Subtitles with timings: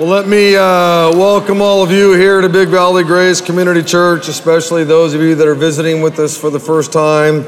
[0.00, 4.28] Well, let me uh, welcome all of you here to Big Valley Grace Community Church,
[4.28, 7.44] especially those of you that are visiting with us for the first time.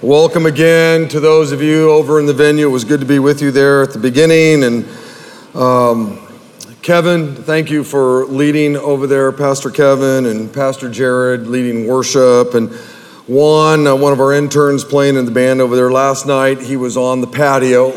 [0.00, 2.68] Welcome again to those of you over in the venue.
[2.68, 4.64] It was good to be with you there at the beginning.
[4.64, 4.88] And
[5.54, 6.26] um,
[6.80, 12.54] Kevin, thank you for leading over there, Pastor Kevin and Pastor Jared leading worship.
[12.54, 12.72] And
[13.28, 16.78] Juan, uh, one of our interns playing in the band over there last night, he
[16.78, 17.92] was on the patio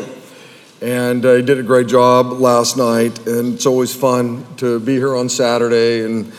[0.80, 3.26] and uh, he did a great job last night.
[3.26, 6.32] And it's always fun to be here on Saturday and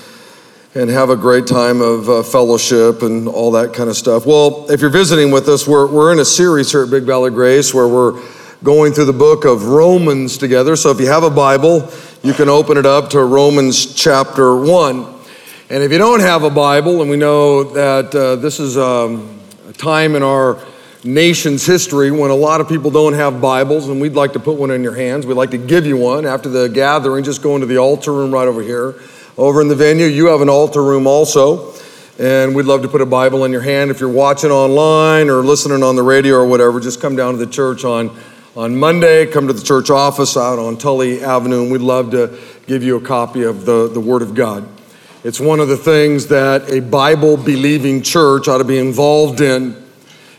[0.76, 4.28] and have a great time of uh, fellowship and all that kind of stuff.
[4.28, 7.32] Well, if you're visiting with us, we're, we're in a series here at Big Valley
[7.32, 8.22] Grace where we're
[8.64, 10.76] going through the book of Romans together.
[10.76, 15.16] So if you have a Bible, you can open it up to Romans chapter 1.
[15.72, 19.40] And if you don't have a Bible, and we know that uh, this is um,
[19.68, 20.64] a time in our
[21.04, 24.58] nation's history when a lot of people don't have Bibles, and we'd like to put
[24.58, 25.26] one in your hands.
[25.26, 27.24] We'd like to give you one after the gathering.
[27.24, 28.96] Just go into the altar room right over here.
[29.38, 31.74] Over in the venue, you have an altar room also,
[32.20, 33.92] and we'd love to put a Bible in your hand.
[33.92, 37.46] If you're watching online or listening on the radio or whatever, just come down to
[37.46, 38.14] the church on,
[38.58, 39.26] on Monday.
[39.26, 42.98] Come to the church office out on Tully Avenue, and we'd love to give you
[42.98, 44.68] a copy of the, the Word of God.
[45.24, 49.89] It's one of the things that a Bible believing church ought to be involved in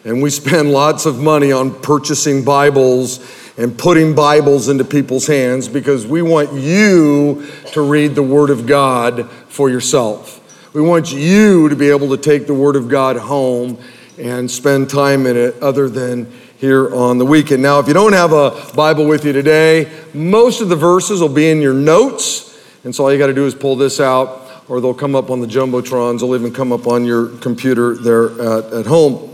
[0.05, 3.19] and we spend lots of money on purchasing Bibles
[3.59, 8.67] and putting Bibles into people's hands because we want you to read the Word of
[8.67, 10.39] God for yourself.
[10.73, 13.79] We want you to be able to take the Word of God home
[14.19, 17.63] and spend time in it other than here on the weekend.
[17.63, 21.29] Now, if you don't have a Bible with you today, most of the verses will
[21.29, 22.59] be in your notes.
[22.85, 25.31] And so all you got to do is pull this out, or they'll come up
[25.31, 26.21] on the Jumbotrons.
[26.21, 29.30] They'll even come up on your computer there at, at home.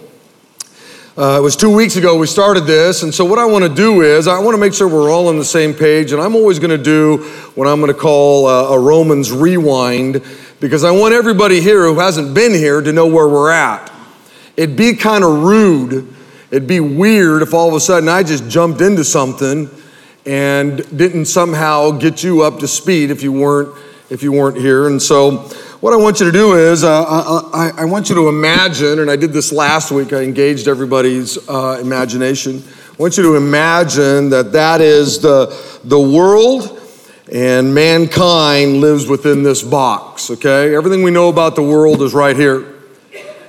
[1.18, 3.74] Uh, it was two weeks ago we started this, and so what I want to
[3.74, 6.34] do is I want to make sure we're all on the same page, and I'm
[6.34, 10.22] always going to do what I'm going to call uh, a Romans rewind
[10.60, 13.90] because I want everybody here who hasn't been here to know where we're at.
[14.58, 16.14] It'd be kind of rude,
[16.50, 19.70] it'd be weird if all of a sudden I just jumped into something
[20.26, 23.74] and didn't somehow get you up to speed if you weren't
[24.10, 25.50] if you weren't here, and so
[25.80, 27.04] what I want you to do is, uh,
[27.52, 31.36] I, I, want you to imagine, and I did this last week, I engaged everybody's
[31.50, 32.62] uh, imagination.
[32.66, 35.54] I want you to imagine that that is the,
[35.84, 36.80] the world
[37.30, 40.74] and mankind lives within this box, okay?
[40.74, 42.74] Everything we know about the world is right here.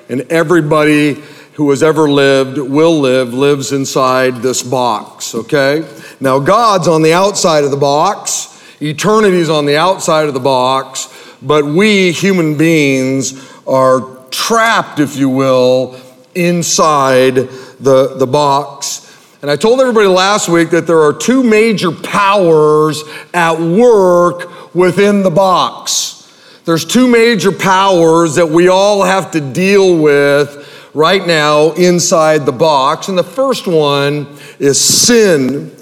[0.09, 1.23] And everybody
[1.53, 5.87] who has ever lived, will live, lives inside this box, okay?
[6.19, 11.13] Now, God's on the outside of the box, eternity's on the outside of the box
[11.41, 15.99] but we human beings are trapped, if you will,
[16.35, 19.03] inside the, the box.
[19.41, 23.03] And I told everybody last week that there are two major powers
[23.33, 26.17] at work within the box.
[26.65, 32.51] There's two major powers that we all have to deal with right now inside the
[32.51, 33.07] box.
[33.07, 34.27] And the first one
[34.59, 35.76] is sin.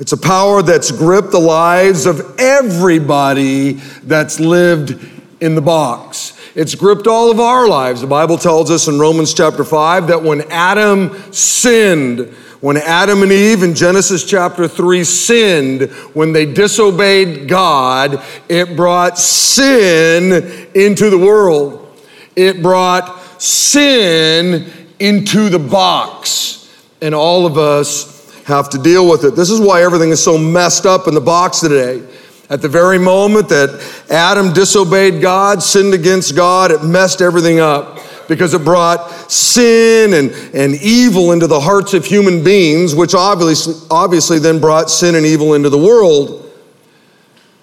[0.00, 4.98] It's a power that's gripped the lives of everybody that's lived
[5.40, 6.36] in the box.
[6.56, 8.00] It's gripped all of our lives.
[8.00, 12.20] The Bible tells us in Romans chapter 5 that when Adam sinned,
[12.60, 15.82] when Adam and Eve in Genesis chapter 3 sinned,
[16.14, 22.00] when they disobeyed God, it brought sin into the world.
[22.34, 26.72] It brought sin into the box.
[27.00, 28.13] And all of us
[28.44, 29.34] have to deal with it.
[29.34, 32.06] This is why everything is so messed up in the box today.
[32.50, 37.98] At the very moment that Adam disobeyed God, sinned against God, it messed everything up
[38.28, 43.74] because it brought sin and, and evil into the hearts of human beings, which obviously,
[43.90, 46.42] obviously then brought sin and evil into the world.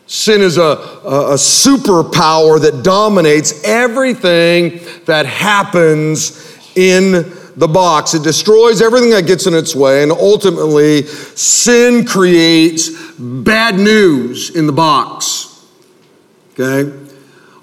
[0.07, 7.23] Sin is a, a, a superpower that dominates everything that happens in
[7.56, 8.13] the box.
[8.13, 12.89] It destroys everything that gets in its way, and ultimately, sin creates
[13.19, 15.66] bad news in the box.
[16.53, 16.91] Okay?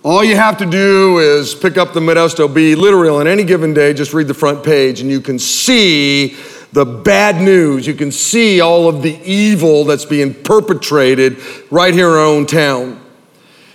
[0.03, 3.75] All you have to do is pick up the Modesto Bee, literally on any given
[3.75, 6.37] day, just read the front page, and you can see
[6.73, 7.87] the bad news.
[7.87, 11.39] You can see all of the evil that's being perpetrated
[11.71, 13.01] right here in our own town.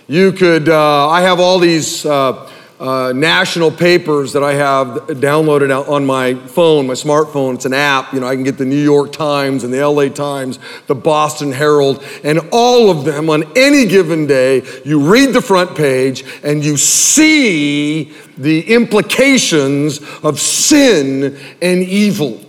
[0.06, 2.04] You could, uh, I have all these.
[2.06, 2.50] Uh,
[2.80, 7.54] uh, national papers that I have downloaded on my phone, my smartphone.
[7.54, 8.12] It's an app.
[8.12, 11.52] You know, I can get the New York Times and the LA Times, the Boston
[11.52, 14.62] Herald, and all of them on any given day.
[14.84, 22.40] You read the front page and you see the implications of sin and evil.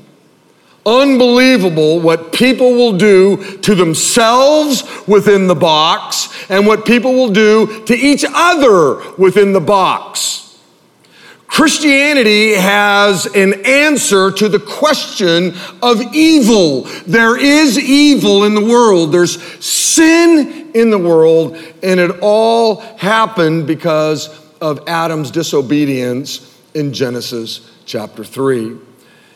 [0.86, 7.84] Unbelievable what people will do to themselves within the box and what people will do
[7.86, 10.42] to each other within the box.
[11.48, 16.82] Christianity has an answer to the question of evil.
[17.08, 23.68] There is evil in the world, there's sin in the world, and it all happened
[23.68, 24.28] because
[24.60, 28.78] of Adam's disobedience in Genesis chapter 3.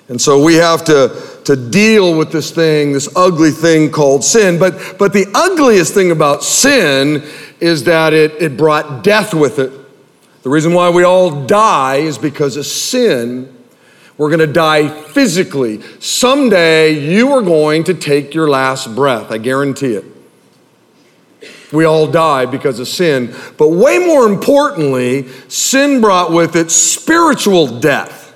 [0.10, 4.58] And so we have to, to deal with this thing, this ugly thing called sin.
[4.60, 7.24] But, but the ugliest thing about sin
[7.60, 9.72] is that it, it brought death with it.
[10.42, 13.56] The reason why we all die is because of sin.
[14.18, 15.82] We're going to die physically.
[16.00, 20.06] Someday you are going to take your last breath, I guarantee it.
[21.72, 23.34] We all die because of sin.
[23.58, 28.29] But way more importantly, sin brought with it spiritual death.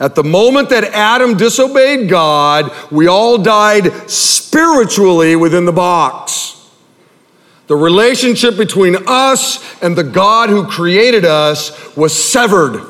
[0.00, 6.54] At the moment that Adam disobeyed God, we all died spiritually within the box.
[7.66, 12.80] The relationship between us and the God who created us was severed.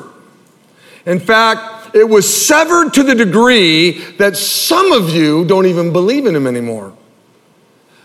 [1.05, 6.25] In fact, it was severed to the degree that some of you don't even believe
[6.27, 6.95] in Him anymore.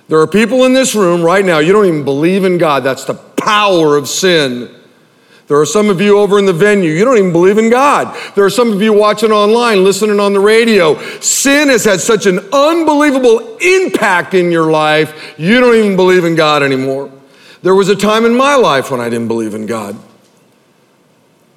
[0.08, 2.82] There are people in this room right now, you don't even believe in God.
[2.82, 4.74] That's the power of sin.
[5.46, 8.16] There are some of you over in the venue, you don't even believe in God.
[8.34, 10.98] There are some of you watching online, listening on the radio.
[11.20, 16.34] Sin has had such an unbelievable impact in your life, you don't even believe in
[16.34, 17.10] God anymore.
[17.62, 19.96] There was a time in my life when I didn't believe in God.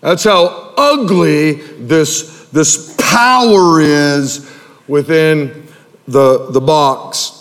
[0.02, 4.50] That's how ugly this, this power is
[4.88, 5.68] within
[6.08, 7.37] the, the box.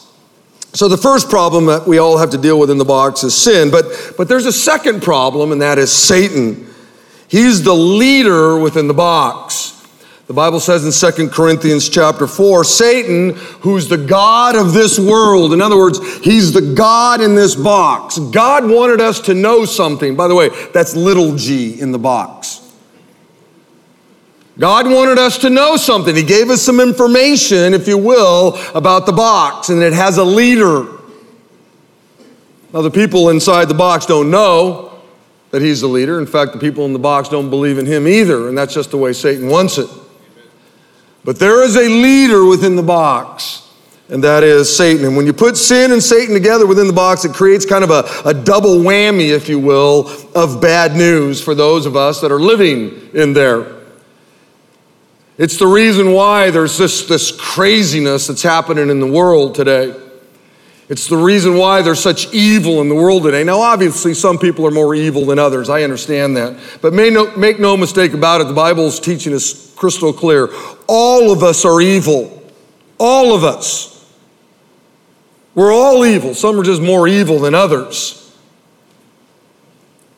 [0.76, 3.34] So the first problem that we all have to deal with in the box is
[3.34, 3.86] sin, but,
[4.18, 6.66] but there's a second problem, and that is Satan.
[7.28, 9.72] He's the leader within the box.
[10.26, 15.54] The Bible says in Second Corinthians chapter 4, Satan, who's the God of this world,
[15.54, 18.18] in other words, he's the God in this box.
[18.18, 20.14] God wanted us to know something.
[20.14, 22.65] By the way, that's little g in the box.
[24.58, 26.16] God wanted us to know something.
[26.16, 30.24] He gave us some information, if you will, about the box, and it has a
[30.24, 30.86] leader.
[32.72, 35.02] Now, the people inside the box don't know
[35.50, 36.18] that he's the leader.
[36.18, 38.90] In fact, the people in the box don't believe in him either, and that's just
[38.90, 39.88] the way Satan wants it.
[41.22, 43.70] But there is a leader within the box,
[44.08, 45.04] and that is Satan.
[45.04, 47.90] And when you put sin and Satan together within the box, it creates kind of
[47.90, 52.32] a, a double whammy, if you will, of bad news for those of us that
[52.32, 53.75] are living in there.
[55.38, 59.94] It's the reason why there's this, this craziness that's happening in the world today.
[60.88, 63.42] It's the reason why there's such evil in the world today.
[63.44, 65.68] Now, obviously, some people are more evil than others.
[65.68, 66.58] I understand that.
[66.80, 70.48] But no, make no mistake about it, the Bible's teaching is crystal clear.
[70.86, 72.42] All of us are evil.
[72.98, 73.92] All of us.
[75.54, 76.34] We're all evil.
[76.34, 78.22] Some are just more evil than others.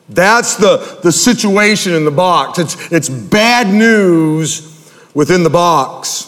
[0.07, 2.59] That's the, the situation in the box.
[2.59, 4.78] It's, it's bad news
[5.13, 6.25] within the box.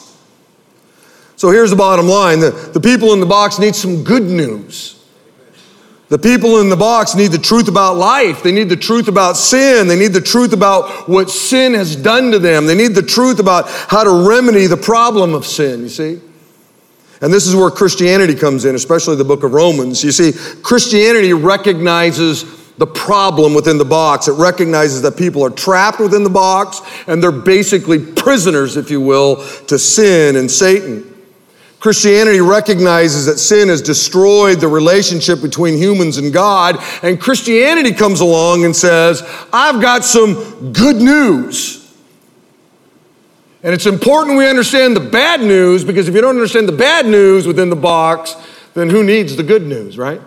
[1.35, 4.97] So here's the bottom line the, the people in the box need some good news.
[6.09, 8.43] The people in the box need the truth about life.
[8.43, 9.87] They need the truth about sin.
[9.87, 12.65] They need the truth about what sin has done to them.
[12.65, 16.19] They need the truth about how to remedy the problem of sin, you see?
[17.21, 20.03] And this is where Christianity comes in, especially the book of Romans.
[20.03, 22.43] You see, Christianity recognizes
[22.81, 24.27] the problem within the box.
[24.27, 29.00] It recognizes that people are trapped within the box and they're basically prisoners, if you
[29.00, 29.35] will,
[29.67, 31.07] to sin and Satan.
[31.79, 38.19] Christianity recognizes that sin has destroyed the relationship between humans and God, and Christianity comes
[38.19, 39.21] along and says,
[39.53, 41.77] I've got some good news.
[43.61, 47.05] And it's important we understand the bad news because if you don't understand the bad
[47.05, 48.35] news within the box,
[48.73, 50.21] then who needs the good news, right?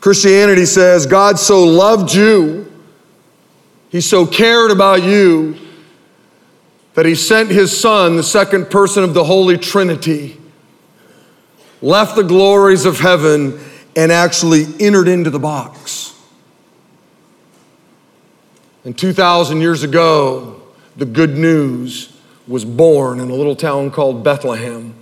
[0.00, 2.70] Christianity says God so loved you,
[3.90, 5.56] He so cared about you,
[6.94, 10.40] that He sent His Son, the second person of the Holy Trinity,
[11.82, 13.60] left the glories of heaven,
[13.96, 16.14] and actually entered into the box.
[18.84, 20.62] And 2,000 years ago,
[20.96, 22.16] the good news
[22.48, 24.94] was born in a little town called Bethlehem.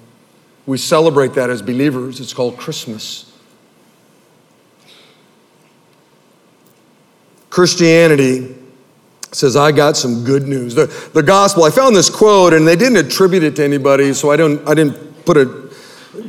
[0.66, 2.20] We celebrate that as believers.
[2.20, 3.27] It's called Christmas.
[7.58, 8.54] Christianity
[9.32, 10.76] says, I got some good news.
[10.76, 14.30] The, the gospel, I found this quote and they didn't attribute it to anybody, so
[14.30, 15.68] I, don't, I didn't put a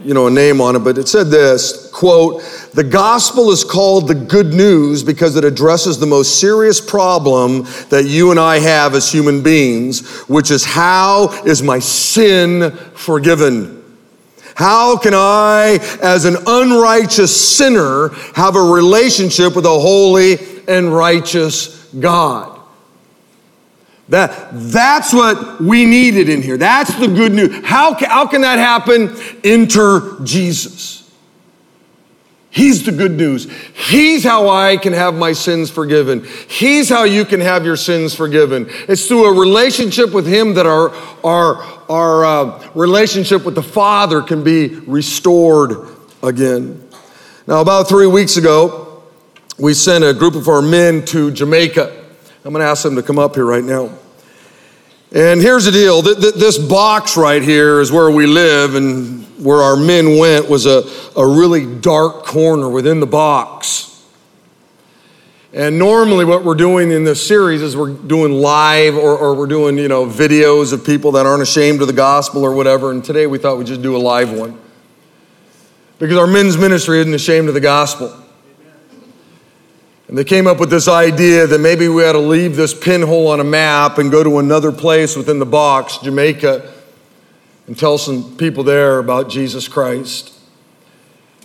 [0.04, 2.42] you know, a name on it, but it said this quote,
[2.74, 8.06] the gospel is called the good news because it addresses the most serious problem that
[8.08, 13.76] you and I have as human beings, which is how is my sin forgiven?
[14.56, 21.86] How can I, as an unrighteous sinner, have a relationship with a holy and righteous
[21.94, 22.60] God?
[24.10, 26.58] That, that's what we needed in here.
[26.58, 27.64] That's the good news.
[27.64, 29.16] How, how can that happen?
[29.44, 31.00] Enter Jesus.
[32.52, 33.48] He's the good news.
[33.76, 36.26] He's how I can have my sins forgiven.
[36.48, 38.66] He's how you can have your sins forgiven.
[38.88, 40.90] It's through a relationship with Him that our,
[41.24, 45.88] our, our uh, relationship with the Father can be restored
[46.24, 46.90] again.
[47.46, 48.89] Now, about three weeks ago,
[49.60, 52.06] we sent a group of our men to Jamaica.
[52.46, 53.94] I'm going to ask them to come up here right now.
[55.12, 59.76] And here's the deal this box right here is where we live, and where our
[59.76, 60.84] men went was a,
[61.18, 63.88] a really dark corner within the box.
[65.52, 69.48] And normally, what we're doing in this series is we're doing live or, or, we're
[69.48, 72.92] doing, you know, videos of people that aren't ashamed of the gospel or whatever.
[72.92, 74.60] And today we thought we'd just do a live one.
[75.98, 78.16] Because our men's ministry isn't ashamed of the gospel.
[80.10, 83.28] And they came up with this idea that maybe we ought to leave this pinhole
[83.28, 86.74] on a map and go to another place within the box, Jamaica,
[87.68, 90.34] and tell some people there about Jesus Christ.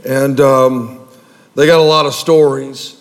[0.02, 1.06] And um,
[1.54, 2.98] they got a lot of stories,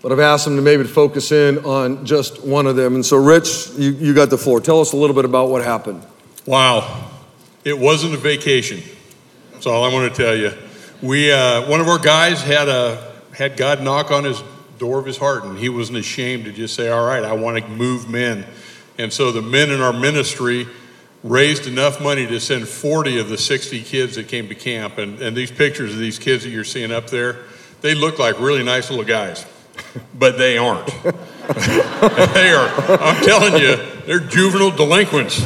[0.00, 2.94] but I've asked them to maybe focus in on just one of them.
[2.94, 4.58] And so, Rich, you, you got the floor.
[4.58, 6.02] Tell us a little bit about what happened.
[6.46, 7.10] Wow.
[7.62, 8.80] It wasn't a vacation.
[9.52, 10.52] That's all I want to tell you.
[11.02, 14.42] We, uh, one of our guys had, a, had God knock on his
[14.78, 17.62] door of his heart, and he wasn't ashamed to just say, All right, I want
[17.62, 18.46] to move men.
[18.98, 20.66] And so the men in our ministry
[21.22, 24.98] raised enough money to send 40 of the 60 kids that came to camp.
[24.98, 27.36] And, and these pictures of these kids that you're seeing up there,
[27.80, 29.46] they look like really nice little guys,
[30.14, 30.86] but they aren't.
[31.02, 32.68] they are,
[33.00, 35.44] I'm telling you, they're juvenile delinquents.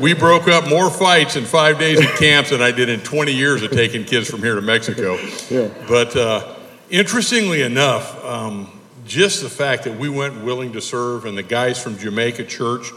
[0.00, 3.32] We broke up more fights in five days at camps than I did in 20
[3.32, 5.16] years of taking kids from here to Mexico.
[5.48, 5.68] Yeah.
[5.86, 6.53] But uh,
[6.94, 8.70] Interestingly enough, um,
[9.04, 12.92] just the fact that we went willing to serve and the guys from Jamaica Church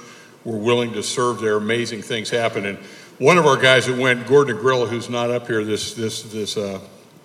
[0.45, 2.67] were willing to serve there, amazing things happened.
[2.67, 2.77] And
[3.17, 6.57] one of our guys that went, Gordon Agrilla, who's not up here this, this, this,
[6.57, 6.79] uh,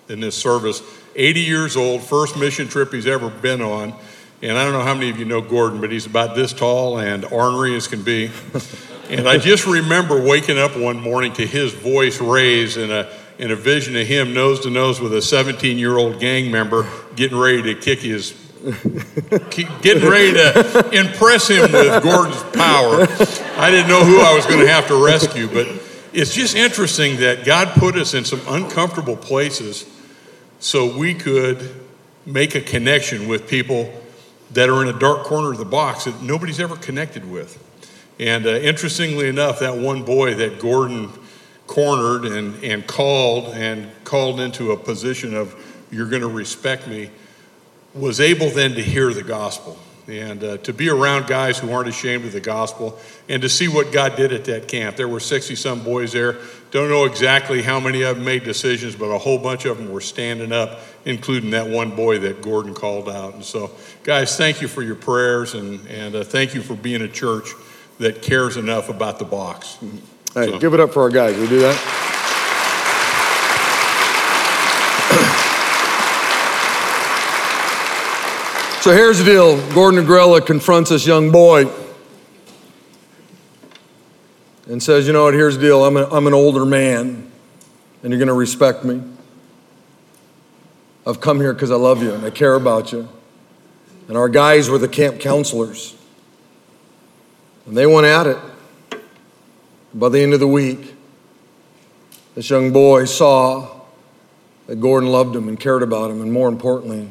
[0.09, 0.81] in this service,
[1.15, 3.93] 80 years old, first mission trip he's ever been on.
[4.41, 6.97] And I don't know how many of you know Gordon, but he's about this tall
[6.97, 8.31] and ornery as can be.
[9.11, 13.51] and I just remember waking up one morning to his voice raised in a in
[13.51, 17.37] a vision of him nose to nose with a 17 year old gang member getting
[17.37, 18.31] ready to kick his
[19.81, 23.01] getting ready to impress him with Gordon's power.
[23.57, 25.67] I didn't know who I was going to have to rescue, but
[26.13, 29.85] it's just interesting that God put us in some uncomfortable places
[30.59, 31.69] so we could
[32.25, 33.93] make a connection with people
[34.51, 37.61] that are in a dark corner of the box that nobody's ever connected with.
[38.17, 41.11] And uh, interestingly enough, that one boy that Gordon
[41.67, 45.55] cornered and, and called and called into a position of,
[45.91, 47.09] you're going to respect me,
[47.93, 49.77] was able then to hear the gospel
[50.07, 52.97] and uh, to be around guys who aren't ashamed of the gospel
[53.29, 54.97] and to see what God did at that camp.
[54.97, 56.39] There were 60 some boys there.
[56.71, 59.91] Don't know exactly how many of them made decisions, but a whole bunch of them
[59.91, 63.35] were standing up, including that one boy that Gordon called out.
[63.35, 63.71] And so,
[64.03, 67.51] guys, thank you for your prayers and, and uh, thank you for being a church
[67.99, 69.77] that cares enough about the box.
[70.33, 70.39] Mm-hmm.
[70.39, 70.59] Hey, so.
[70.59, 71.37] give it up for our guys.
[71.37, 71.75] We do that?
[78.81, 81.71] so here's the deal Gordon Agrella confronts this young boy
[84.67, 85.35] and says, You know what?
[85.35, 85.85] Here's the deal.
[85.85, 87.31] I'm, a, I'm an older man,
[88.01, 89.03] and you're going to respect me.
[91.05, 93.09] I've come here because I love you and I care about you.
[94.07, 95.95] And our guys were the camp counselors.
[97.65, 98.37] And they went at it.
[99.93, 100.95] By the end of the week,
[102.35, 103.81] this young boy saw
[104.67, 107.09] that Gordon loved him and cared about him, and more importantly,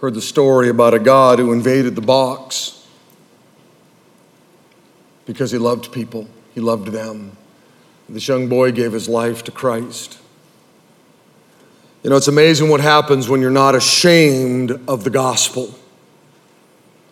[0.00, 2.86] heard the story about a God who invaded the box
[5.26, 7.36] because he loved people, he loved them.
[8.08, 10.18] This young boy gave his life to Christ.
[12.04, 15.74] You know, it's amazing what happens when you're not ashamed of the gospel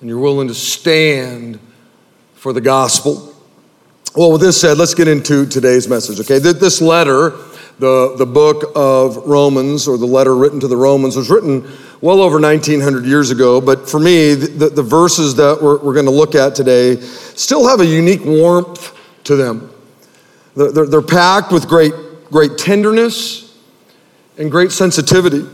[0.00, 1.58] and you're willing to stand
[2.34, 3.33] for the gospel.
[4.16, 6.38] Well, with this said, let's get into today's message, okay?
[6.38, 7.30] This letter,
[7.78, 11.68] the, the book of Romans, or the letter written to the Romans, was written
[12.00, 13.60] well over 1900 years ago.
[13.60, 17.66] But for me, the, the verses that we're, we're going to look at today still
[17.66, 19.70] have a unique warmth to them.
[20.54, 21.92] They're, they're packed with great
[22.34, 23.56] great tenderness
[24.38, 25.46] and great sensitivity.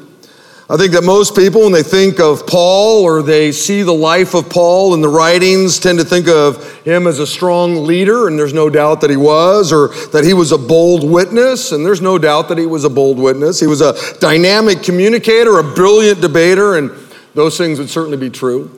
[0.71, 4.35] I think that most people, when they think of Paul or they see the life
[4.35, 8.39] of Paul in the writings, tend to think of him as a strong leader, and
[8.39, 12.01] there's no doubt that he was, or that he was a bold witness, and there's
[12.01, 13.59] no doubt that he was a bold witness.
[13.59, 16.93] He was a dynamic communicator, a brilliant debater, and
[17.35, 18.71] those things would certainly be true.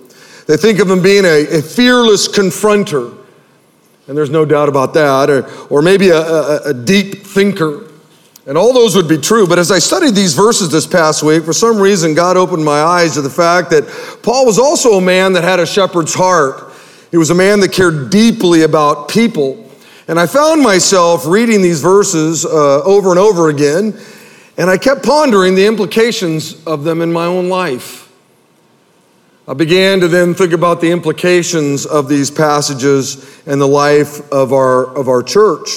[0.46, 3.14] They think of him being a, a fearless confronter,
[4.06, 7.91] and there's no doubt about that, or, or maybe a, a, a deep thinker.
[8.46, 9.46] And all those would be true.
[9.46, 12.80] But as I studied these verses this past week, for some reason, God opened my
[12.80, 13.84] eyes to the fact that
[14.22, 16.72] Paul was also a man that had a shepherd's heart.
[17.12, 19.70] He was a man that cared deeply about people.
[20.08, 23.96] And I found myself reading these verses uh, over and over again,
[24.58, 28.12] and I kept pondering the implications of them in my own life.
[29.46, 34.52] I began to then think about the implications of these passages in the life of
[34.52, 35.68] our, of our church.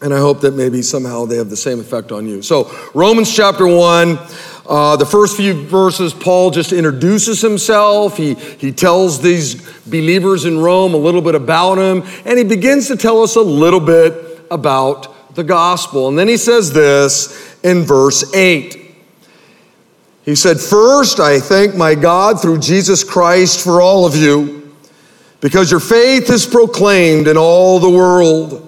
[0.00, 2.40] And I hope that maybe somehow they have the same effect on you.
[2.40, 4.18] So, Romans chapter 1,
[4.68, 8.16] uh, the first few verses, Paul just introduces himself.
[8.16, 12.86] He, he tells these believers in Rome a little bit about him, and he begins
[12.88, 16.08] to tell us a little bit about the gospel.
[16.08, 18.94] And then he says this in verse 8.
[20.24, 24.76] He said, First, I thank my God through Jesus Christ for all of you,
[25.40, 28.67] because your faith is proclaimed in all the world.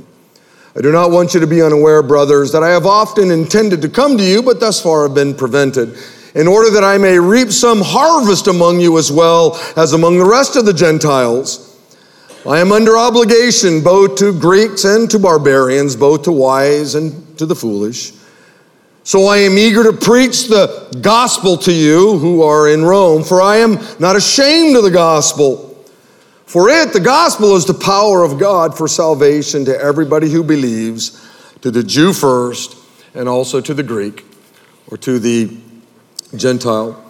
[0.73, 3.89] I do not want you to be unaware, brothers, that I have often intended to
[3.89, 5.97] come to you, but thus far have been prevented,
[6.33, 10.25] in order that I may reap some harvest among you as well as among the
[10.25, 11.67] rest of the Gentiles.
[12.47, 17.45] I am under obligation both to Greeks and to barbarians, both to wise and to
[17.45, 18.13] the foolish.
[19.03, 23.41] So I am eager to preach the gospel to you who are in Rome, for
[23.41, 25.70] I am not ashamed of the gospel.
[26.51, 31.25] For it, the gospel is the power of God for salvation to everybody who believes,
[31.61, 32.75] to the Jew first,
[33.13, 34.25] and also to the Greek
[34.89, 35.57] or to the
[36.35, 37.01] Gentile.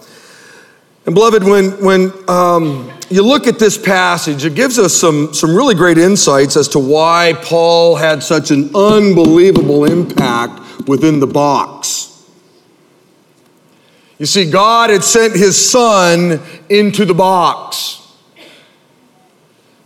[1.06, 5.56] And beloved, when, when um, you look at this passage, it gives us some, some
[5.56, 12.24] really great insights as to why Paul had such an unbelievable impact within the box.
[14.20, 18.01] You see, God had sent his son into the box.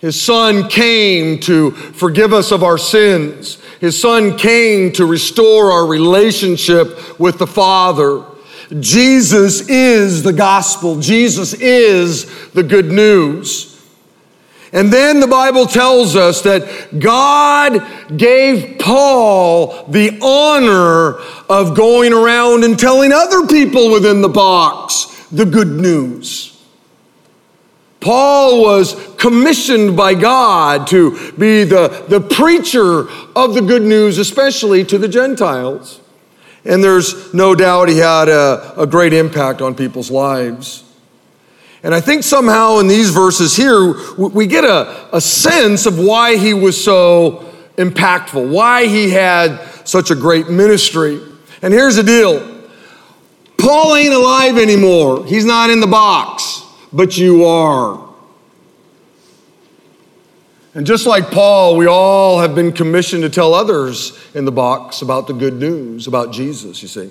[0.07, 3.59] His son came to forgive us of our sins.
[3.81, 8.23] His son came to restore our relationship with the Father.
[8.79, 11.01] Jesus is the gospel.
[11.01, 13.85] Jesus is the good news.
[14.73, 17.85] And then the Bible tells us that God
[18.17, 21.19] gave Paul the honor
[21.51, 26.56] of going around and telling other people within the box the good news.
[28.07, 34.85] Paul was commissioned by God to be the, the preacher of the good news, especially
[34.85, 36.01] to the Gentiles.
[36.65, 40.85] And there's no doubt he had a, a great impact on people's lives.
[41.83, 46.37] And I think somehow in these verses here, we get a, a sense of why
[46.37, 51.21] he was so impactful, why he had such a great ministry.
[51.61, 52.63] And here's the deal
[53.59, 56.63] Paul ain't alive anymore, he's not in the box
[56.97, 58.03] but you are.
[60.75, 65.03] And just like Paul, we all have been commissioned to tell others in the box
[65.03, 67.11] about the good news about Jesus, you see.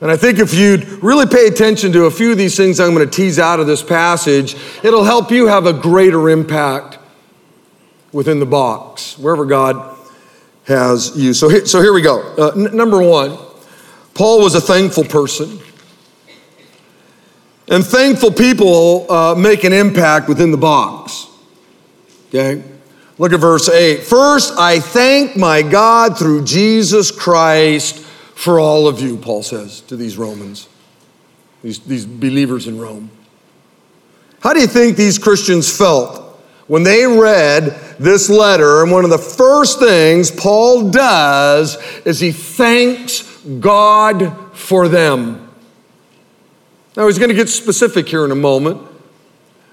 [0.00, 2.94] And I think if you'd really pay attention to a few of these things I'm
[2.94, 6.98] going to tease out of this passage, it'll help you have a greater impact
[8.12, 9.96] within the box, wherever God
[10.64, 11.34] has you.
[11.34, 12.20] So here, so here we go.
[12.36, 13.38] Uh, n- number one,
[14.14, 15.60] Paul was a thankful person.
[17.70, 21.28] And thankful people uh, make an impact within the box.
[22.28, 22.62] Okay?
[23.16, 24.02] Look at verse 8.
[24.02, 28.04] First, I thank my God through Jesus Christ
[28.40, 30.66] for all of you, Paul says to these Romans,
[31.62, 33.10] these, these believers in Rome.
[34.40, 38.82] How do you think these Christians felt when they read this letter?
[38.82, 43.24] And one of the first things Paul does is he thanks
[43.60, 45.49] God for them.
[46.96, 48.86] Now, he's going to get specific here in a moment.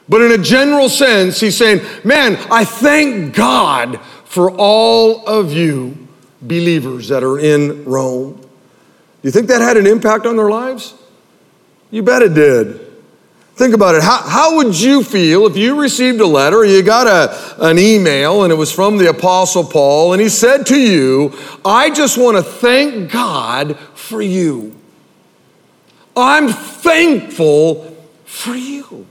[0.10, 6.08] But in a general sense, he's saying, Man, I thank God for all of you
[6.42, 8.34] believers that are in Rome.
[8.34, 8.48] Do
[9.24, 10.94] you think that had an impact on their lives?
[11.92, 12.88] You bet it did.
[13.56, 14.04] Think about it.
[14.04, 18.44] How, how would you feel if you received a letter, you got a, an email,
[18.44, 21.34] and it was from the Apostle Paul, and he said to you,
[21.66, 24.76] I just want to thank God for you.
[26.18, 29.06] I'm thankful for you.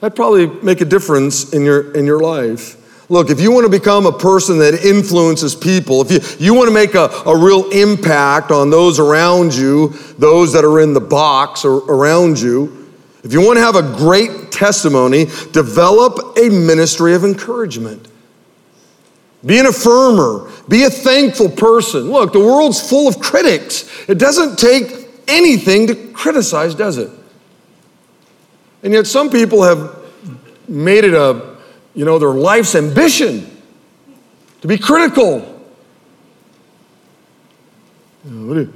[0.00, 2.82] That'd probably make a difference in your, in your life.
[3.08, 6.68] Look, if you want to become a person that influences people, if you, you want
[6.68, 11.00] to make a, a real impact on those around you, those that are in the
[11.00, 17.14] box or around you, if you want to have a great testimony, develop a ministry
[17.14, 18.08] of encouragement.
[19.44, 20.68] Be an affirmer.
[20.68, 22.10] Be a thankful person.
[22.10, 23.88] Look, the world's full of critics.
[24.08, 27.10] It doesn't take anything to criticize, does it?
[28.82, 29.96] And yet, some people have
[30.68, 31.56] made it a
[31.96, 33.50] you know, their life's ambition
[34.60, 35.64] to be critical.
[38.24, 38.70] You know, what, are,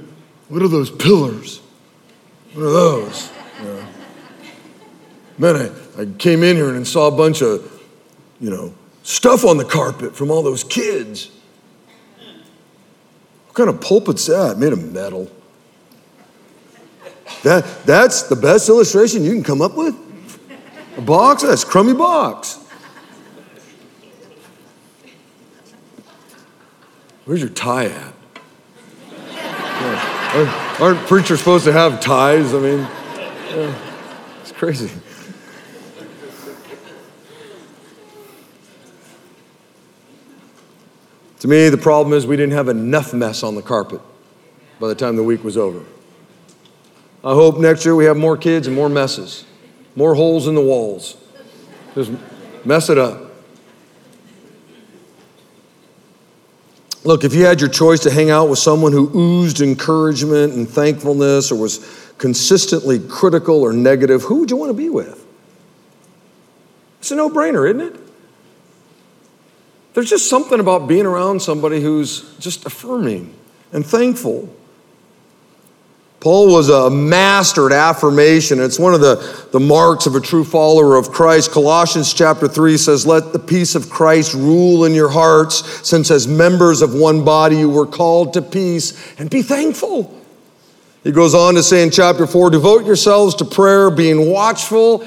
[0.49, 1.59] what, are, those pillars?
[2.53, 3.29] What are those?
[3.59, 3.85] You know,
[5.37, 7.79] man, I, I came in here and saw a bunch of,
[8.39, 11.29] you know, stuff on the carpet from all those kids.
[13.45, 14.57] What kind of pulpit's that?
[14.57, 15.29] Made of metal.
[17.43, 19.95] That, that's the best illustration you can come up with?
[20.97, 21.43] A box?
[21.43, 22.59] That's a crummy box.
[27.25, 28.13] Where's your tie at?
[29.11, 30.31] Yeah.
[30.33, 32.53] Aren't, aren't, preachers supposed to have ties?
[32.53, 33.75] I mean, yeah.
[34.41, 34.89] it's crazy.
[41.39, 43.99] To me, the problem is we didn't have enough mess on the carpet
[44.79, 45.83] by the time the week was over.
[47.23, 49.45] I hope next year we have more kids and more messes,
[49.95, 51.17] more holes in the walls.
[51.93, 52.11] Just
[52.65, 53.31] mess it up.
[57.03, 60.69] Look, if you had your choice to hang out with someone who oozed encouragement and
[60.69, 65.25] thankfulness or was consistently critical or negative, who would you want to be with?
[66.99, 67.99] It's a no brainer, isn't it?
[69.93, 73.35] There's just something about being around somebody who's just affirming
[73.73, 74.55] and thankful.
[76.21, 78.59] Paul was a master at affirmation.
[78.59, 81.51] It's one of the, the marks of a true follower of Christ.
[81.51, 86.27] Colossians chapter 3 says, Let the peace of Christ rule in your hearts, since as
[86.27, 90.15] members of one body you were called to peace, and be thankful.
[91.03, 95.03] He goes on to say in chapter 4, Devote yourselves to prayer, being watchful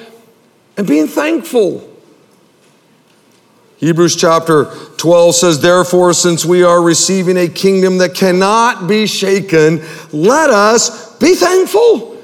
[0.77, 1.88] and being thankful.
[3.77, 4.64] Hebrews chapter
[4.96, 11.04] 12 says, Therefore, since we are receiving a kingdom that cannot be shaken, let us
[11.25, 12.23] be thankful.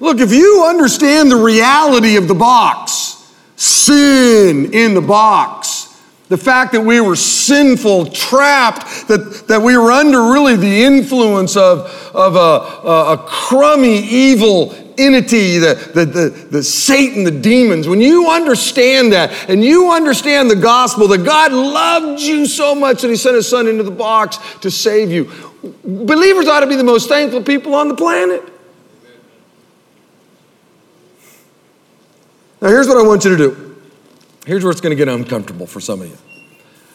[0.00, 5.78] Look, if you understand the reality of the box, sin in the box,
[6.28, 11.56] the fact that we were sinful, trapped, that, that we were under really the influence
[11.56, 11.80] of,
[12.14, 18.00] of a, a, a crummy, evil entity, the, the, the, the Satan, the demons, when
[18.00, 23.08] you understand that and you understand the gospel that God loved you so much that
[23.08, 25.30] he sent his son into the box to save you,
[25.62, 28.42] believers ought to be the most thankful people on the planet.
[32.60, 33.76] Now, here's what I want you to do.
[34.46, 36.18] Here's where it's going to get uncomfortable for some of you.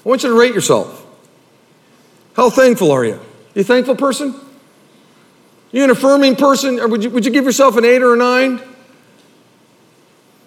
[0.05, 1.05] I want you to rate yourself.
[2.33, 3.19] How thankful are you?
[3.53, 4.35] You a thankful person?
[5.71, 6.79] You an affirming person?
[6.79, 8.61] Or would you, would you give yourself an eight or a nine?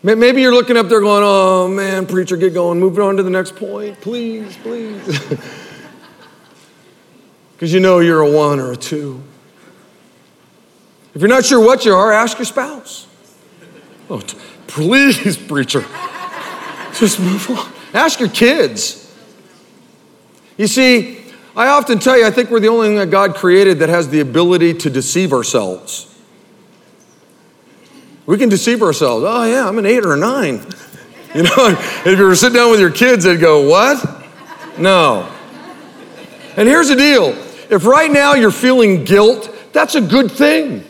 [0.03, 2.79] Maybe you're looking up there going, oh man, preacher, get going.
[2.79, 4.01] Move on to the next point.
[4.01, 5.61] Please, please.
[7.57, 9.23] Because you know you're a one or a two.
[11.15, 13.07] If you're not sure what you are, ask your spouse.
[14.11, 15.81] Oh, t- please, preacher.
[16.93, 17.73] Just move on.
[17.95, 19.03] Ask your kids.
[20.59, 21.25] You see,
[21.57, 24.11] I often tell you, I think we're the only thing that God created that has
[24.11, 26.15] the ability to deceive ourselves.
[28.27, 29.25] We can deceive ourselves.
[29.27, 30.67] Oh, yeah, I'm an eight or a nine.
[31.35, 31.51] You know,
[32.05, 34.05] if you were sitting down with your kids, they'd go, What?
[34.79, 35.33] No.
[36.59, 40.85] And here's the deal if right now you're feeling guilt, that's a good thing.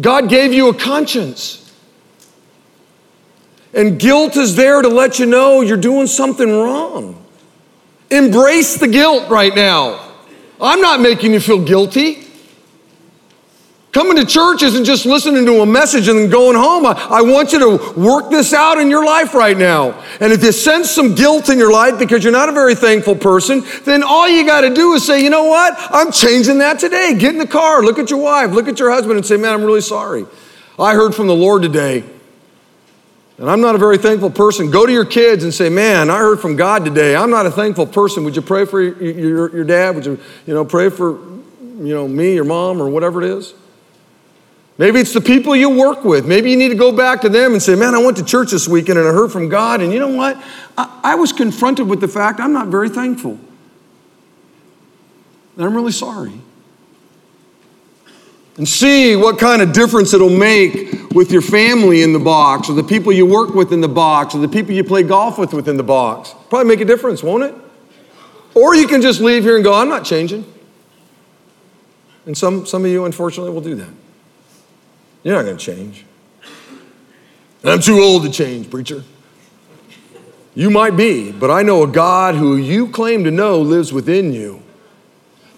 [0.00, 1.56] God gave you a conscience.
[3.72, 7.24] And guilt is there to let you know you're doing something wrong.
[8.10, 10.12] Embrace the guilt right now.
[10.60, 12.26] I'm not making you feel guilty.
[13.92, 16.86] Coming to church isn't just listening to a message and then going home.
[16.86, 20.00] I, I, want you to work this out in your life right now.
[20.20, 23.16] And if you sense some guilt in your life because you're not a very thankful
[23.16, 25.74] person, then all you got to do is say, you know what?
[25.76, 27.16] I'm changing that today.
[27.18, 29.54] Get in the car, look at your wife, look at your husband, and say, man,
[29.54, 30.24] I'm really sorry.
[30.78, 32.04] I heard from the Lord today
[33.40, 36.18] and I'm not a very thankful person, go to your kids and say, Man, I
[36.18, 37.16] heard from God today.
[37.16, 38.22] I'm not a thankful person.
[38.24, 39.94] Would you pray for your, your, your dad?
[39.94, 43.54] Would you, you know, pray for you know, me, your mom, or whatever it is?
[44.80, 46.26] Maybe it's the people you work with.
[46.26, 48.50] Maybe you need to go back to them and say, Man, I went to church
[48.50, 50.42] this weekend and I heard from God, and you know what?
[50.78, 53.38] I, I was confronted with the fact I'm not very thankful.
[55.56, 56.32] And I'm really sorry.
[58.56, 62.72] And see what kind of difference it'll make with your family in the box, or
[62.72, 65.52] the people you work with in the box, or the people you play golf with
[65.52, 66.34] within the box.
[66.48, 67.54] Probably make a difference, won't it?
[68.54, 70.50] Or you can just leave here and go, I'm not changing.
[72.24, 73.99] And some, some of you, unfortunately, will do that.
[75.22, 76.04] You're not going to change.
[77.62, 79.04] And I'm too old to change, preacher.
[80.54, 84.32] You might be, but I know a God who you claim to know lives within
[84.32, 84.62] you.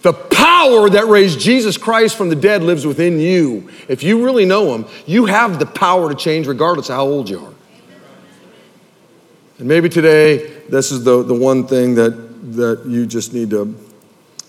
[0.01, 3.69] The power that raised Jesus Christ from the dead lives within you.
[3.87, 7.29] If you really know Him, you have the power to change regardless of how old
[7.29, 7.53] you are.
[9.59, 12.11] And maybe today, this is the, the one thing that,
[12.57, 13.73] that you just need to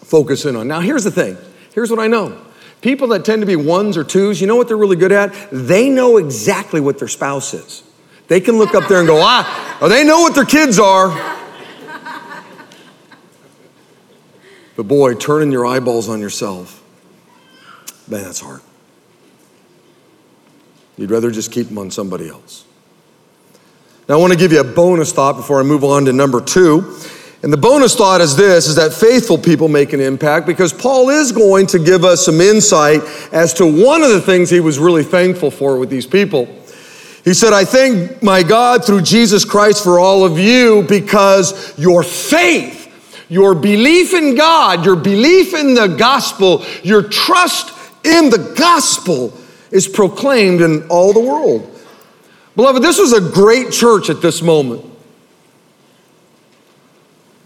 [0.02, 0.66] focus in on.
[0.66, 1.36] Now, here's the thing
[1.72, 2.36] here's what I know
[2.84, 5.34] People that tend to be ones or twos, you know what they're really good at?
[5.50, 7.82] They know exactly what their spouse is.
[8.28, 11.08] They can look up there and go, ah, or they know what their kids are.
[14.76, 16.84] But boy, turning your eyeballs on yourself,
[18.06, 18.60] man, that's hard.
[20.98, 22.66] You'd rather just keep them on somebody else.
[24.10, 26.42] Now, I want to give you a bonus thought before I move on to number
[26.42, 26.98] two.
[27.44, 31.10] And the bonus thought is this is that faithful people make an impact because Paul
[31.10, 33.02] is going to give us some insight
[33.32, 36.46] as to one of the things he was really thankful for with these people.
[37.22, 42.02] He said, I thank my God through Jesus Christ for all of you because your
[42.02, 47.76] faith, your belief in God, your belief in the gospel, your trust
[48.06, 49.34] in the gospel
[49.70, 51.78] is proclaimed in all the world.
[52.56, 54.92] Beloved, this was a great church at this moment.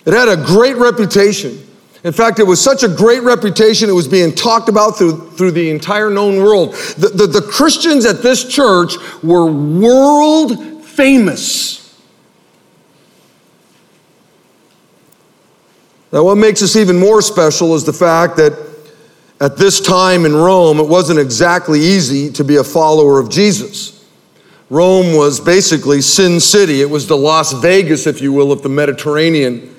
[0.09, 1.63] It had a great reputation.
[2.03, 5.51] In fact, it was such a great reputation, it was being talked about through, through
[5.51, 6.73] the entire known world.
[6.97, 11.95] The, the, the Christians at this church were world famous.
[16.11, 18.55] Now, what makes this even more special is the fact that
[19.43, 24.09] at this time in Rome, it wasn't exactly easy to be a follower of Jesus.
[24.71, 28.71] Rome was basically Sin City, it was the Las Vegas, if you will, of the
[28.71, 29.75] Mediterranean.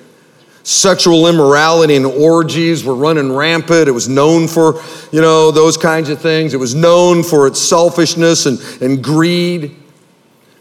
[0.62, 3.88] Sexual immorality and orgies were running rampant.
[3.88, 6.52] It was known for, you know, those kinds of things.
[6.52, 9.76] It was known for its selfishness and, and greed.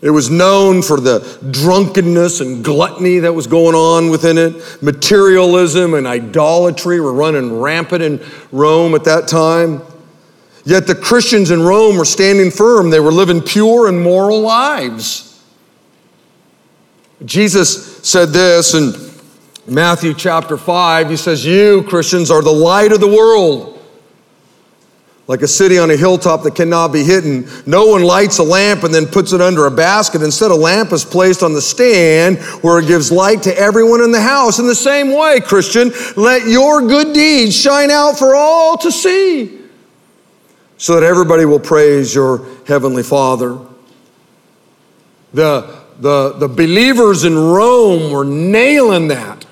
[0.01, 1.19] It was known for the
[1.51, 4.81] drunkenness and gluttony that was going on within it.
[4.81, 9.81] Materialism and idolatry were running rampant in Rome at that time.
[10.63, 12.89] Yet the Christians in Rome were standing firm.
[12.89, 15.43] They were living pure and moral lives.
[17.25, 18.73] Jesus said this,
[19.69, 23.75] Matthew chapter 5, he says, You, Christians, are the light of the world.
[25.27, 27.47] Like a city on a hilltop that cannot be hidden.
[27.67, 30.23] No one lights a lamp and then puts it under a basket.
[30.23, 34.11] Instead, a lamp is placed on the stand where it gives light to everyone in
[34.11, 34.57] the house.
[34.57, 39.59] In the same way, Christian, let your good deeds shine out for all to see
[40.79, 43.59] so that everybody will praise your heavenly Father.
[45.33, 49.45] The, the, the believers in Rome were nailing that.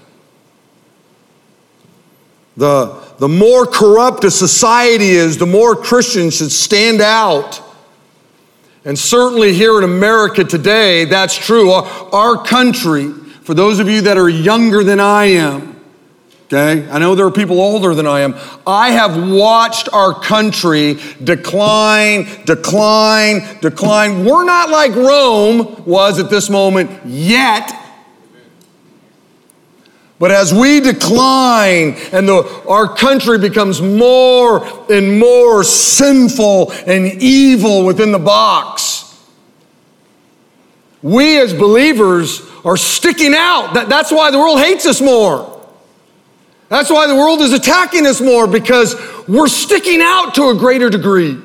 [2.57, 7.61] The, the more corrupt a society is, the more Christians should stand out.
[8.83, 11.71] And certainly here in America today, that's true.
[11.71, 13.11] Our, our country,
[13.43, 15.79] for those of you that are younger than I am,
[16.45, 20.97] okay, I know there are people older than I am, I have watched our country
[21.23, 24.25] decline, decline, decline.
[24.25, 27.86] We're not like Rome was at this moment yet.
[30.19, 37.85] But as we decline and the, our country becomes more and more sinful and evil
[37.85, 39.03] within the box,
[41.03, 43.75] we as believers are sticking out.
[43.75, 45.53] That, that's why the world hates us more.
[46.69, 48.95] That's why the world is attacking us more because
[49.27, 51.39] we're sticking out to a greater degree.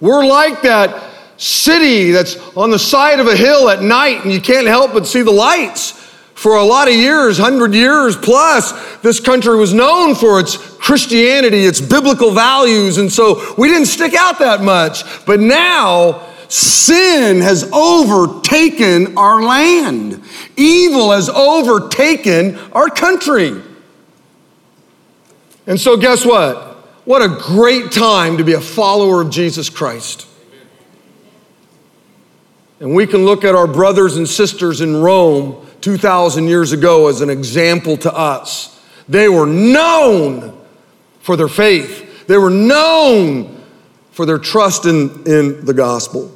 [0.00, 1.04] We're like that
[1.36, 5.06] city that's on the side of a hill at night and you can't help but
[5.06, 5.97] see the lights.
[6.38, 11.64] For a lot of years, 100 years plus, this country was known for its Christianity,
[11.64, 15.02] its biblical values, and so we didn't stick out that much.
[15.26, 20.22] But now, sin has overtaken our land,
[20.56, 23.60] evil has overtaken our country.
[25.66, 26.76] And so, guess what?
[27.04, 30.28] What a great time to be a follower of Jesus Christ.
[32.78, 37.22] And we can look at our brothers and sisters in Rome 2,000 years ago as
[37.22, 38.78] an example to us.
[39.08, 40.54] They were known
[41.20, 43.64] for their faith, they were known
[44.10, 46.30] for their trust in, in the gospel.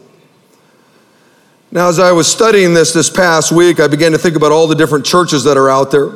[1.70, 4.66] Now, as I was studying this this past week, I began to think about all
[4.66, 6.12] the different churches that are out there.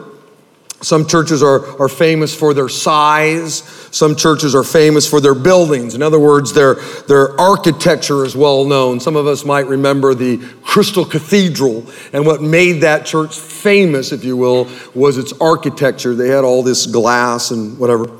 [0.82, 3.62] Some churches are, are famous for their size.
[3.90, 5.94] Some churches are famous for their buildings.
[5.94, 6.74] In other words, their,
[7.08, 9.00] their architecture is well known.
[9.00, 14.22] Some of us might remember the Crystal Cathedral, and what made that church famous, if
[14.22, 16.14] you will, was its architecture.
[16.14, 18.10] They had all this glass and whatever.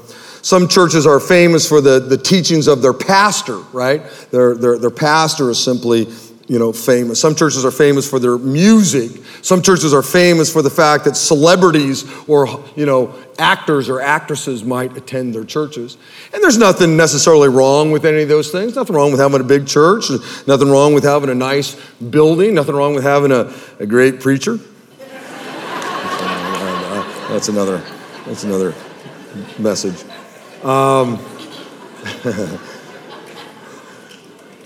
[0.41, 4.03] Some churches are famous for the, the teachings of their pastor, right?
[4.31, 6.07] Their, their, their pastor is simply
[6.49, 7.21] you know, famous.
[7.21, 9.11] Some churches are famous for their music.
[9.43, 14.63] Some churches are famous for the fact that celebrities or, you know, actors or actresses
[14.65, 15.97] might attend their churches.
[16.33, 18.77] And there's nothing necessarily wrong with any of those things.
[18.77, 20.09] Nothing wrong with having a big church.
[20.47, 22.55] Nothing wrong with having a nice building.
[22.55, 24.59] Nothing wrong with having a, a great preacher.
[27.29, 27.79] that's another,
[28.25, 28.73] that's another
[29.59, 30.05] message.
[30.63, 31.19] Um,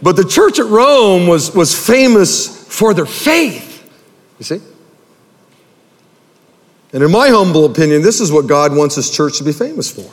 [0.02, 3.88] But the church at Rome was, was famous for their faith,
[4.38, 4.60] you see?
[6.92, 9.90] And in my humble opinion, this is what God wants his church to be famous
[9.90, 10.10] for.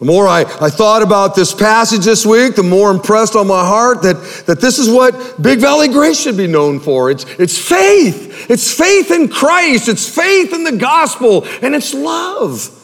[0.00, 3.66] The more I, I thought about this passage this week, the more impressed on my
[3.66, 7.10] heart that, that this is what Big Valley Grace should be known for.
[7.10, 8.48] It's, it's faith.
[8.48, 9.88] It's faith in Christ.
[9.88, 11.44] It's faith in the gospel.
[11.62, 12.74] And it's love.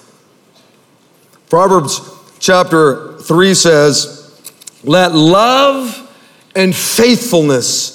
[1.49, 2.01] Proverbs
[2.41, 4.14] chapter 3 says,
[4.85, 6.01] let love
[6.55, 7.95] and faithfulness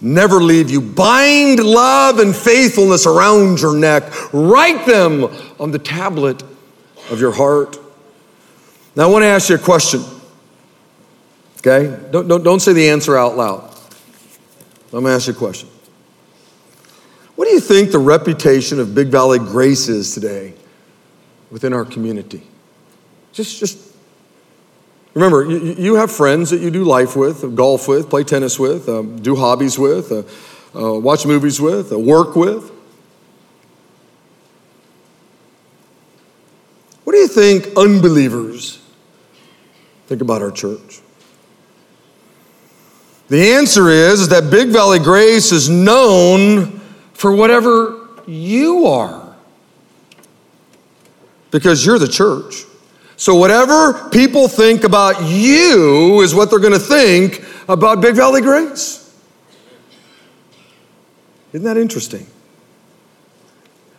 [0.00, 0.80] never leave you.
[0.80, 4.04] Bind love and faithfulness around your neck.
[4.32, 5.24] Write them
[5.58, 6.42] on the tablet
[7.10, 7.78] of your heart.
[8.94, 10.02] Now, I want to ask you a question.
[11.58, 11.96] Okay?
[12.10, 13.72] Don't, don't, don't say the answer out loud.
[14.92, 15.68] I'm going to ask you a question.
[17.34, 20.54] What do you think the reputation of Big Valley Grace is today
[21.50, 22.42] within our community?
[23.32, 23.85] Just, just
[25.16, 29.18] Remember, you, have friends that you do life with, golf with, play tennis with, um,
[29.22, 30.24] do hobbies with, uh,
[30.78, 32.70] uh, watch movies with, uh, work with.
[37.04, 38.78] What do you think unbelievers
[40.06, 41.00] think about our church?
[43.28, 46.78] The answer is that Big Valley Grace is known
[47.14, 49.34] for whatever you are
[51.50, 52.66] because you're the church.
[53.16, 58.42] So, whatever people think about you is what they're going to think about Big Valley
[58.42, 59.02] Grace.
[61.52, 62.26] Isn't that interesting?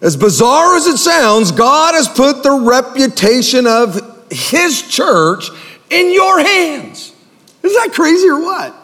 [0.02, 5.50] As bizarre as it sounds, God has put the reputation of His church
[5.90, 7.16] in your hands.
[7.64, 8.76] Is that crazy or what?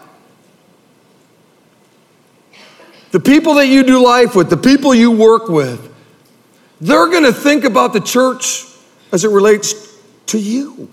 [3.12, 5.93] The people that you do life with, the people you work with,
[6.82, 8.65] they're going to think about the church
[9.12, 9.92] as it relates
[10.34, 10.89] to you.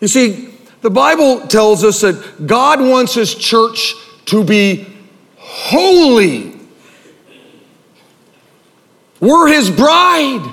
[0.00, 3.94] You see, the Bible tells us that God wants His church
[4.26, 4.86] to be
[5.36, 6.58] holy.
[9.18, 10.52] We're His bride.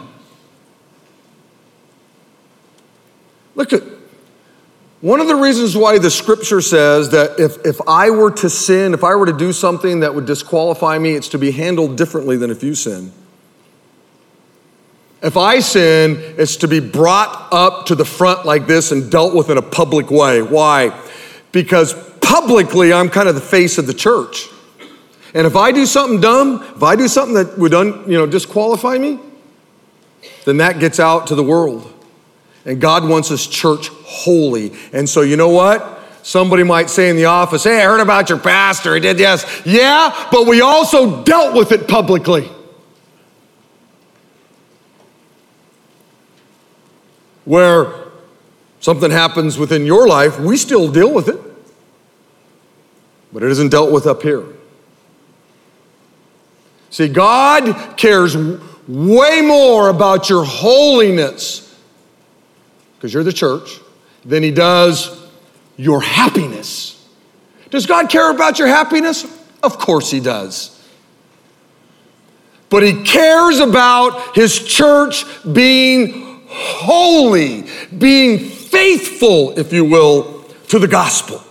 [3.56, 3.84] Look at
[5.02, 8.94] one of the reasons why the scripture says that if, if I were to sin,
[8.94, 12.38] if I were to do something that would disqualify me, it's to be handled differently
[12.38, 13.12] than if you sin.
[15.22, 19.34] If I sin, it's to be brought up to the front like this and dealt
[19.34, 20.42] with in a public way.
[20.42, 20.98] Why?
[21.52, 24.48] Because publicly, I'm kind of the face of the church.
[25.34, 28.28] And if I do something dumb, if I do something that would un, you know,
[28.28, 29.20] disqualify me,
[30.46, 31.92] then that gets out to the world.
[32.66, 34.74] And God wants His church holy.
[34.94, 35.96] And so, you know what?
[36.22, 38.94] Somebody might say in the office, Hey, I heard about your pastor.
[38.94, 39.62] He did yes.
[39.66, 42.50] Yeah, but we also dealt with it publicly.
[47.48, 47.94] Where
[48.82, 51.40] something happens within your life, we still deal with it,
[53.32, 54.44] but it isn't dealt with up here.
[56.90, 58.36] See, God cares
[58.86, 61.74] way more about your holiness,
[62.98, 63.80] because you're the church,
[64.26, 65.26] than He does
[65.78, 67.08] your happiness.
[67.70, 69.26] Does God care about your happiness?
[69.64, 70.86] Of course He does.
[72.70, 75.24] But He cares about His church
[75.54, 76.27] being
[76.58, 77.66] holy,
[77.98, 81.42] being faithful, if you will, to the gospel.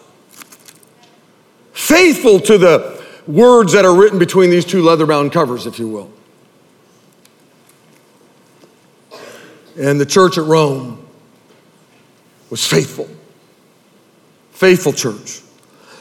[1.73, 5.89] Faithful to the words that are written between these two leather bound covers, if you
[5.89, 6.11] will.
[9.79, 11.07] And the church at Rome
[12.51, 13.09] was faithful.
[14.53, 15.43] faithful church.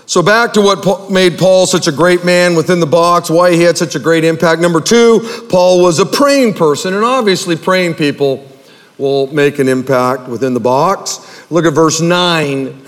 [0.07, 3.61] So, back to what made Paul such a great man within the box, why he
[3.61, 4.61] had such a great impact.
[4.61, 8.47] Number two, Paul was a praying person, and obviously, praying people
[8.97, 11.49] will make an impact within the box.
[11.51, 12.81] Look at verse 9.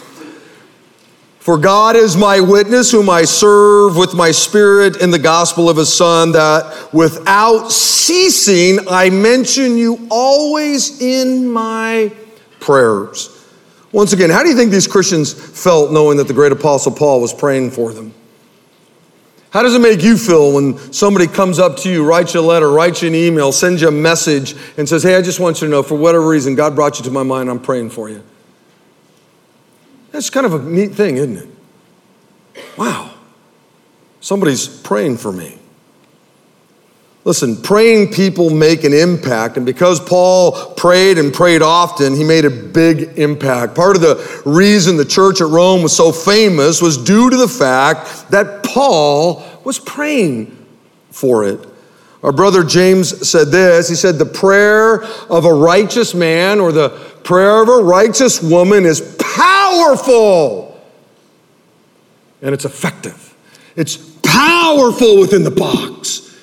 [1.39, 5.77] For God is my witness, whom I serve with my spirit in the gospel of
[5.77, 12.11] his Son, that without ceasing I mention you always in my
[12.59, 13.37] prayers
[13.97, 17.21] once again, how do you think these Christians felt knowing that the great apostle Paul
[17.21, 18.13] was praying for them?
[19.57, 22.41] How does it make you feel when somebody comes up to you, writes you a
[22.41, 25.59] letter, writes you an email, sends you a message, and says, Hey, I just want
[25.59, 28.07] you to know, for whatever reason, God brought you to my mind, I'm praying for
[28.07, 28.21] you?
[30.11, 31.47] That's kind of a neat thing, isn't it?
[32.77, 33.15] Wow,
[34.19, 35.57] somebody's praying for me.
[37.27, 42.45] Listen, praying people make an impact, and because Paul prayed and prayed often, he made
[42.45, 43.75] a big impact.
[43.75, 47.47] Part of the reason the church at Rome was so famous was due to the
[47.49, 50.65] fact that Paul was praying
[51.11, 51.59] for it.
[52.23, 56.89] Our brother James said this He said, The prayer of a righteous man or the
[57.23, 60.81] prayer of a righteous woman is powerful
[62.41, 63.35] and it's effective.
[63.75, 66.33] It's powerful within the box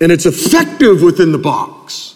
[0.00, 2.14] and it's effective within the box.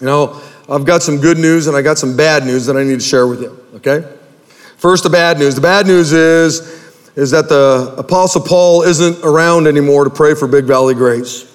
[0.00, 2.84] You know, I've got some good news and I got some bad news that I
[2.84, 4.08] need to share with you, okay?
[4.76, 5.56] First, the bad news.
[5.56, 6.79] The bad news is,
[7.16, 11.46] is that the Apostle Paul isn't around anymore to pray for Big Valley Grace.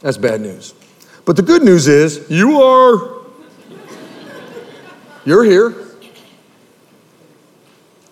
[0.00, 0.74] That's bad news.
[1.24, 3.20] But the good news is, you are.
[5.24, 5.70] You're here.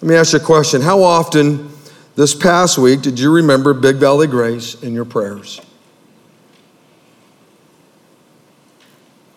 [0.00, 0.80] Let me ask you a question.
[0.80, 1.70] How often
[2.14, 5.60] this past week, did you remember Big Valley Grace in your prayers?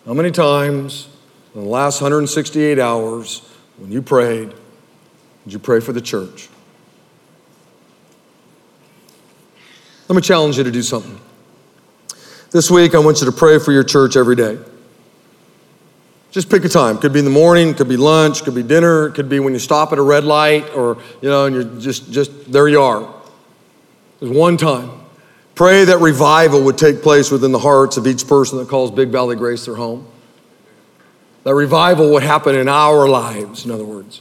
[0.06, 1.08] How many times
[1.54, 4.52] in the last 168 hours, when you prayed,
[5.44, 6.48] did you pray for the church?
[10.12, 11.18] Let me challenge you to do something.
[12.50, 14.58] This week, I want you to pray for your church every day.
[16.30, 16.98] Just pick a time.
[16.98, 19.58] Could be in the morning, could be lunch, could be dinner, could be when you
[19.58, 23.10] stop at a red light or, you know, and you're just, just there you are.
[24.20, 24.90] There's one time.
[25.54, 29.08] Pray that revival would take place within the hearts of each person that calls Big
[29.08, 30.06] Valley Grace their home.
[31.44, 34.20] That revival would happen in our lives, in other words.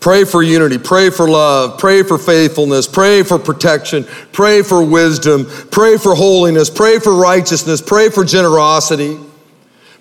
[0.00, 5.44] Pray for unity, pray for love, pray for faithfulness, pray for protection, pray for wisdom,
[5.72, 9.18] pray for holiness, pray for righteousness, pray for generosity.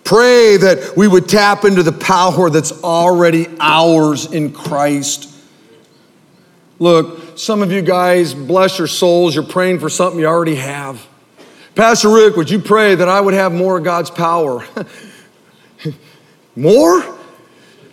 [0.03, 5.33] Pray that we would tap into the power that's already ours in Christ.
[6.79, 11.05] Look, some of you guys, bless your souls, you're praying for something you already have.
[11.75, 14.63] Pastor Rick, would you pray that I would have more of God's power?
[16.55, 17.16] more?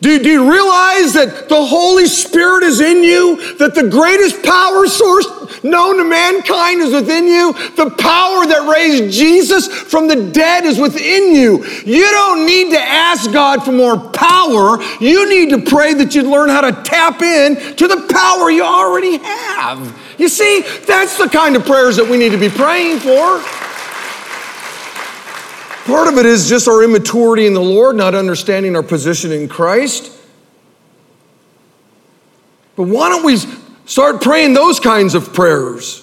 [0.05, 3.57] Do, do, you realize that the Holy Spirit is in you?
[3.57, 7.55] That the greatest power source known to mankind is within you?
[7.55, 11.65] The power that raised Jesus from the dead is within you.
[11.87, 14.77] You don't need to ask God for more power.
[15.01, 18.63] You need to pray that you learn how to tap in to the power you
[18.63, 19.99] already have.
[20.19, 23.64] You see, that's the kind of prayers that we need to be praying for.
[25.85, 29.49] Part of it is just our immaturity in the Lord, not understanding our position in
[29.49, 30.11] Christ.
[32.75, 33.37] But why don't we
[33.85, 36.01] start praying those kinds of prayers?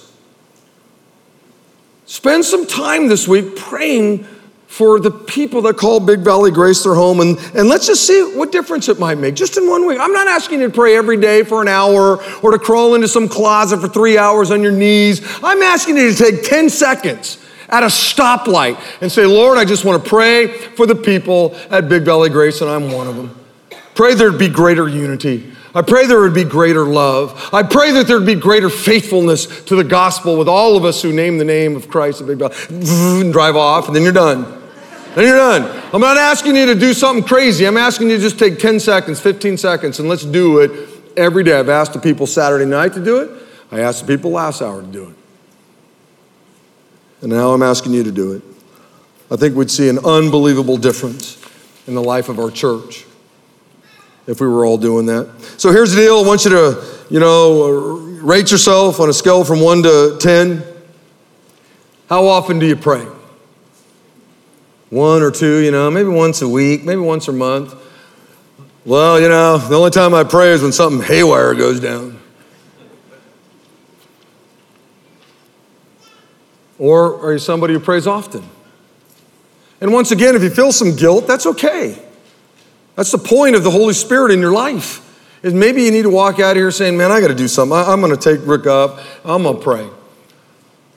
[2.05, 4.27] Spend some time this week praying
[4.67, 8.21] for the people that call Big Valley Grace their home, and, and let's just see
[8.37, 9.97] what difference it might make just in one week.
[9.99, 13.07] I'm not asking you to pray every day for an hour or to crawl into
[13.07, 15.21] some closet for three hours on your knees.
[15.43, 17.40] I'm asking you to take 10 seconds
[17.71, 21.87] at a stoplight and say, Lord, I just want to pray for the people at
[21.87, 23.35] Big Valley Grace, and I'm one of them.
[23.95, 25.51] Pray there'd be greater unity.
[25.73, 27.49] I pray there would be greater love.
[27.53, 31.13] I pray that there'd be greater faithfulness to the gospel with all of us who
[31.13, 34.43] name the name of Christ at Big Valley and drive off, and then you're done.
[35.15, 35.81] Then you're done.
[35.93, 37.65] I'm not asking you to do something crazy.
[37.65, 40.71] I'm asking you to just take 10 seconds, 15 seconds, and let's do it
[41.15, 41.57] every day.
[41.57, 43.29] I've asked the people Saturday night to do it.
[43.71, 45.15] I asked the people last hour to do it.
[47.21, 48.41] And now I'm asking you to do it.
[49.29, 51.41] I think we'd see an unbelievable difference
[51.87, 53.05] in the life of our church
[54.27, 55.29] if we were all doing that.
[55.57, 57.69] So here's the deal I want you to, you know,
[58.21, 60.63] rate yourself on a scale from one to 10.
[62.09, 63.05] How often do you pray?
[64.89, 67.73] One or two, you know, maybe once a week, maybe once a month.
[68.85, 72.20] Well, you know, the only time I pray is when something haywire goes down.
[76.81, 78.43] Or are you somebody who prays often?
[79.81, 82.03] And once again, if you feel some guilt, that's okay.
[82.95, 85.07] That's the point of the Holy Spirit in your life.
[85.43, 87.77] Is maybe you need to walk out here saying, Man, I got to do something.
[87.77, 88.99] I, am going to take Rick up.
[89.23, 89.83] I'm going to pray.
[89.83, 89.91] I'm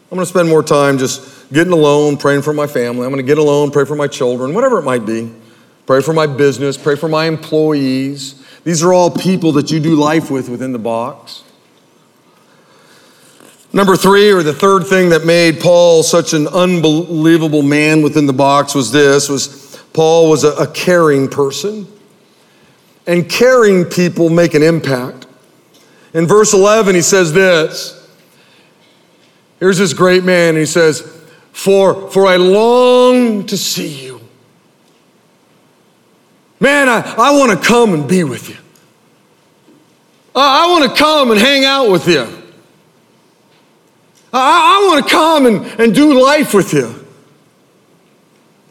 [0.08, 3.04] going to spend more time just getting alone, praying for my family.
[3.04, 5.30] I'm going to get alone, pray for my children, whatever it might be.
[5.84, 8.42] Pray for my business, pray for my employees.
[8.64, 11.42] These are all people that you do life with within the box.
[13.74, 18.32] Number three, or the third thing that made Paul such an unbelievable man within the
[18.32, 21.88] box was this was Paul was a, a caring person.
[23.04, 25.26] And caring people make an impact.
[26.14, 28.08] In verse 11, he says this.
[29.58, 31.00] Here's this great man, and he says,
[31.52, 34.20] For, for I long to see you.
[36.60, 38.56] Man, I, I want to come and be with you.
[40.34, 42.43] I, I want to come and hang out with you.
[44.34, 47.04] I, I want to come and, and do life with you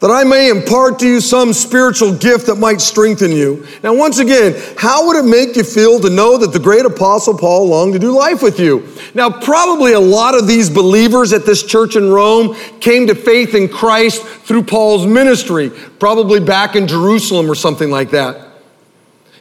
[0.04, 3.66] that I may impart to you some spiritual gift that might strengthen you.
[3.82, 7.38] Now, once again, how would it make you feel to know that the great apostle
[7.38, 8.86] Paul longed to do life with you?
[9.14, 13.54] Now, probably a lot of these believers at this church in Rome came to faith
[13.54, 18.53] in Christ through Paul's ministry, probably back in Jerusalem or something like that.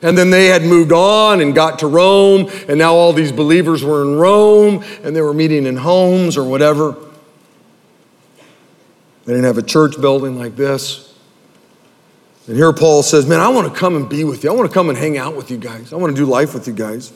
[0.04, 3.84] And then they had moved on and got to Rome, and now all these believers
[3.84, 6.95] were in Rome and they were meeting in homes or whatever.
[9.26, 11.18] They didn't have a church building like this.
[12.47, 14.51] And here Paul says, Man, I want to come and be with you.
[14.51, 15.93] I want to come and hang out with you guys.
[15.93, 17.14] I want to do life with you guys.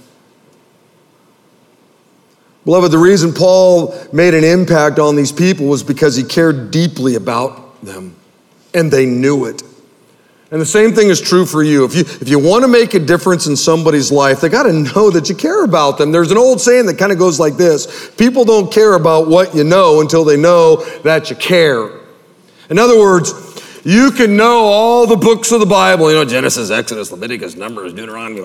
[2.64, 7.16] Beloved, the reason Paul made an impact on these people was because he cared deeply
[7.16, 8.16] about them
[8.74, 9.64] and they knew it.
[10.50, 11.84] And the same thing is true for you.
[11.84, 14.72] If you, if you want to make a difference in somebody's life, they got to
[14.72, 16.14] know that you care about them.
[16.14, 19.54] There's an old saying that kind of goes like this People don't care about what
[19.54, 21.92] you know until they know that you care.
[22.70, 23.34] In other words,
[23.84, 27.94] you can know all the books of the Bible, you know, Genesis, Exodus, Leviticus, Numbers,
[27.94, 28.42] Deuteronomy,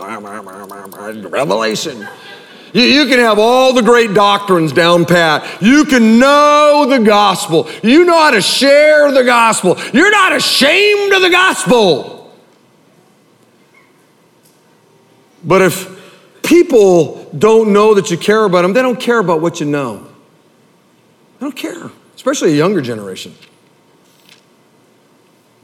[1.29, 2.09] Revelation.
[2.73, 5.63] You, you, can have all the great doctrines down pat.
[5.63, 7.69] You can know the gospel.
[7.83, 9.79] You know how to share the gospel.
[9.93, 12.35] You're not ashamed of the gospel.
[15.45, 19.61] But if people don't know that you care about them, they don't care about what
[19.61, 20.07] you know.
[21.39, 23.35] They don't care, especially a younger generation.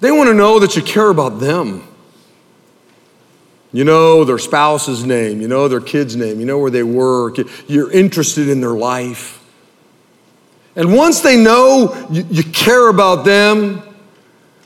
[0.00, 1.86] They want to know that you care about them.
[3.72, 7.36] You know their spouse's name, you know their kid's name, you know where they work,
[7.68, 9.44] you're interested in their life.
[10.74, 13.82] And once they know you, you care about them,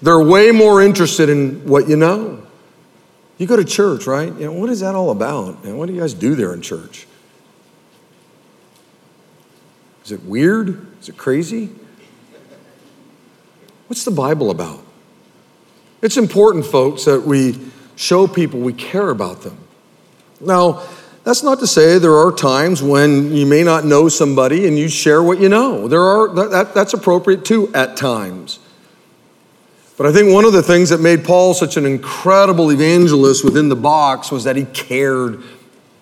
[0.03, 2.46] they're way more interested in what you know.
[3.38, 4.32] You go to church, right?
[4.32, 5.64] You know, what is that all about?
[5.64, 7.07] And what do you guys do there in church?
[10.05, 10.86] Is it weird?
[11.00, 11.70] Is it crazy?
[13.86, 14.84] What's the Bible about?
[16.03, 17.59] It's important, folks, that we
[17.97, 19.57] show people we care about them.
[20.40, 20.82] Now,
[21.24, 24.88] that's not to say there are times when you may not know somebody and you
[24.88, 25.86] share what you know.
[25.86, 28.59] There are that, that's appropriate too at times.
[29.97, 33.68] But I think one of the things that made Paul such an incredible evangelist within
[33.68, 35.43] the box was that he cared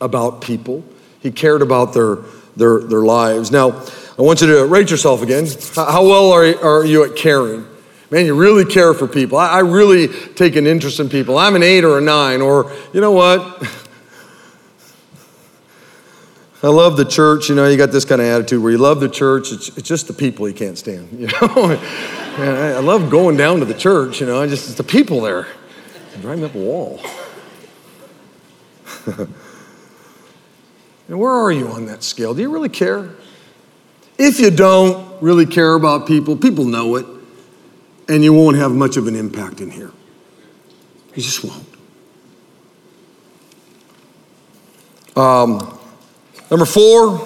[0.01, 0.83] about people.
[1.21, 2.19] He cared about their
[2.57, 3.51] their, their lives.
[3.51, 3.83] Now,
[4.19, 5.47] I want you to rate yourself again.
[5.75, 7.67] How well are, are you at caring?
[8.11, 9.39] Man, you really care for people.
[9.39, 11.39] I, I really take an interest in people.
[11.39, 13.41] I'm an eight or a nine, or you know what?
[16.63, 17.49] I love the church.
[17.49, 19.53] You know, you got this kind of attitude where you love the church.
[19.53, 21.09] It's, it's just the people you can't stand.
[21.21, 21.79] You know,
[22.39, 24.21] Man, I, I, love going down to the church.
[24.21, 25.49] You know, I just it's the people there.
[26.21, 27.01] Drive me up a wall.
[31.09, 32.35] and where are you on that scale?
[32.35, 33.11] Do you really care?
[34.19, 37.07] If you don't really care about people, people know it
[38.11, 39.93] and you won't have much of an impact in here.
[41.15, 41.67] You just won't.
[45.17, 45.79] Um,
[46.51, 47.19] number four,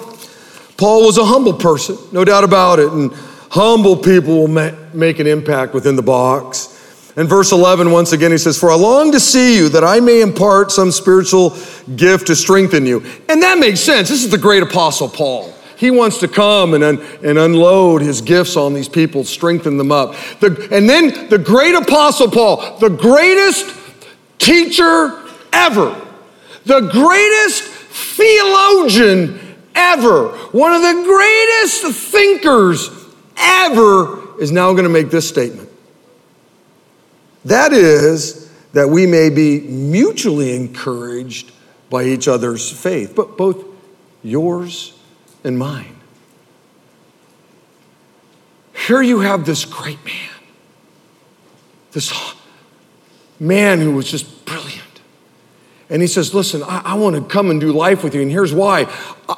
[0.77, 2.91] Paul was a humble person, no doubt about it.
[2.91, 3.11] And
[3.49, 6.71] humble people will ma- make an impact within the box.
[7.17, 10.01] In verse 11, once again, he says, For I long to see you that I
[10.01, 11.57] may impart some spiritual
[11.95, 12.99] gift to strengthen you.
[13.29, 14.09] And that makes sense.
[14.09, 15.54] This is the great apostle Paul.
[15.77, 19.91] He wants to come and, un, and unload his gifts on these people, strengthen them
[19.91, 20.15] up.
[20.39, 23.75] The, and then the great apostle Paul, the greatest
[24.39, 25.21] teacher
[25.51, 25.99] ever,
[26.65, 29.39] the greatest theologian
[29.75, 32.89] ever, one of the greatest thinkers
[33.37, 35.69] ever, is now going to make this statement.
[37.43, 41.51] That is, that we may be mutually encouraged
[41.89, 43.63] by each other's faith, but both
[44.23, 44.94] yours
[45.45, 45.95] and mine.
[48.87, 50.29] Here you have this great man,
[51.91, 52.13] this
[53.39, 54.81] man who was just brilliant
[55.89, 58.21] And he says, Listen, I, I want to come and do life with you.
[58.21, 58.91] And here's why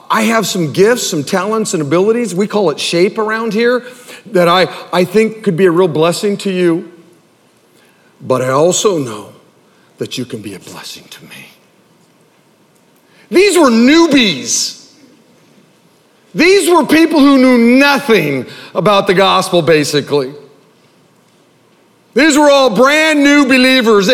[0.09, 2.33] I have some gifts, some talents, and abilities.
[2.33, 3.85] We call it shape around here
[4.27, 6.93] that I, I think could be a real blessing to you.
[8.19, 9.33] But I also know
[9.97, 11.47] that you can be a blessing to me.
[13.29, 14.86] These were newbies.
[16.37, 20.35] These were people who knew nothing about the gospel, basically.
[22.13, 24.07] These were all brand new believers.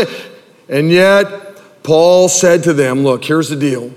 [0.69, 3.91] And yet, Paul said to them, Look, here's the deal.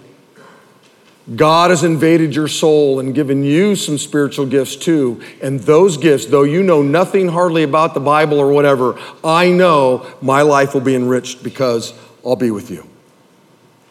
[1.36, 5.22] God has invaded your soul and given you some spiritual gifts too.
[5.40, 10.04] And those gifts, though you know nothing hardly about the Bible or whatever, I know
[10.20, 12.88] my life will be enriched because I'll be with you.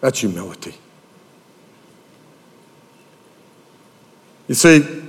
[0.02, 0.76] That's humility.
[4.48, 5.06] You see,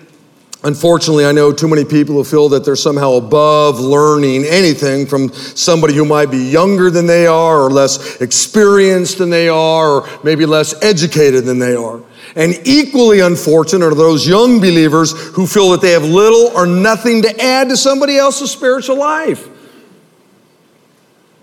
[0.67, 5.33] Unfortunately, I know too many people who feel that they're somehow above learning anything from
[5.33, 10.09] somebody who might be younger than they are, or less experienced than they are, or
[10.25, 12.03] maybe less educated than they are.
[12.35, 17.23] And equally unfortunate are those young believers who feel that they have little or nothing
[17.23, 19.47] to add to somebody else's spiritual life.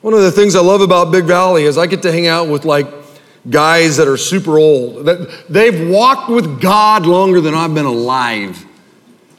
[0.01, 2.49] One of the things I love about Big Valley is I get to hang out
[2.49, 2.87] with like
[3.49, 5.05] guys that are super old.
[5.05, 8.65] That they've walked with God longer than I've been alive.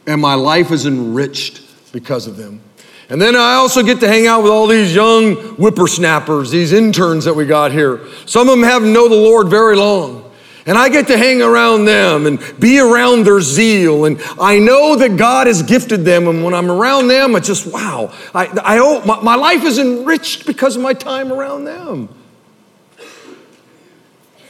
[0.07, 2.61] And my life is enriched because of them.
[3.09, 7.25] And then I also get to hang out with all these young whippersnappers, these interns
[7.27, 8.01] that we got here.
[8.27, 10.23] Some of them haven't known the Lord very long.
[10.67, 14.07] And I get to hang around them and be around their zeal.
[14.07, 16.27] And I know that God has gifted them.
[16.27, 18.15] And when I'm around them, it's just, wow.
[18.35, 22.09] I, I hope my, my life is enriched because of my time around them.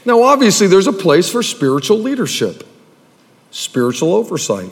[0.04, 2.64] Now, obviously, there's a place for spiritual leadership,
[3.50, 4.70] spiritual oversight.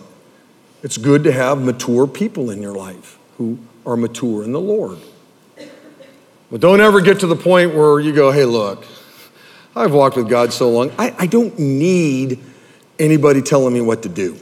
[0.83, 4.99] It's good to have mature people in your life who are mature in the Lord.
[6.51, 8.85] But don't ever get to the point where you go, hey, look,
[9.75, 12.39] I've walked with God so long, I, I don't need
[12.99, 14.37] anybody telling me what to do.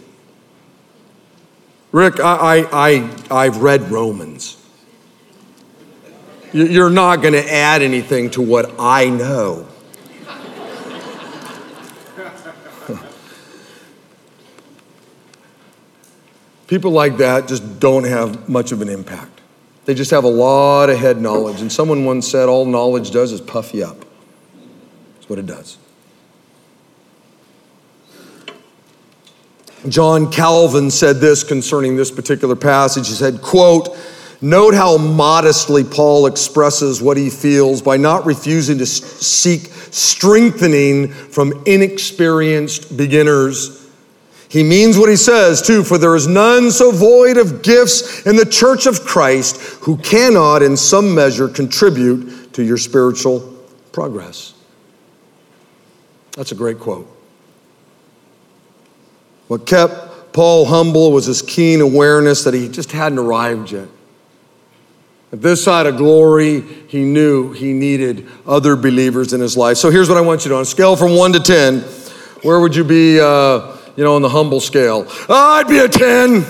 [1.93, 4.57] Rick, I, I, I, have read Romans.
[6.53, 9.67] You're not going to add anything to what I know.
[16.71, 19.41] People like that just don't have much of an impact.
[19.87, 21.61] They just have a lot of head knowledge.
[21.61, 24.05] And someone once said, all knowledge does is puff you up
[25.17, 25.79] That's what it does.
[29.89, 33.09] John Calvin said this concerning this particular passage.
[33.09, 33.89] He said, quote,
[34.41, 41.65] Note how modestly Paul expresses what he feels by not refusing to seek strengthening from
[41.67, 43.80] inexperienced beginners.
[44.51, 48.35] He means what he says, too, for there is none so void of gifts in
[48.35, 53.41] the church of Christ who cannot, in some measure, contribute to your spiritual
[53.93, 54.55] progress.
[56.33, 57.07] That's a great quote.
[59.47, 63.89] What kept Paul humble was his keen awareness that he just hadn't arrived yet.
[65.33, 69.77] At this side of glory, he knew he needed other believers in his life.
[69.77, 71.81] So here's what I want you to do on a scale from one to 10,
[72.43, 75.07] where would you be, uh, you know, on the humble scale?
[75.29, 76.45] Oh, I'd be a 10.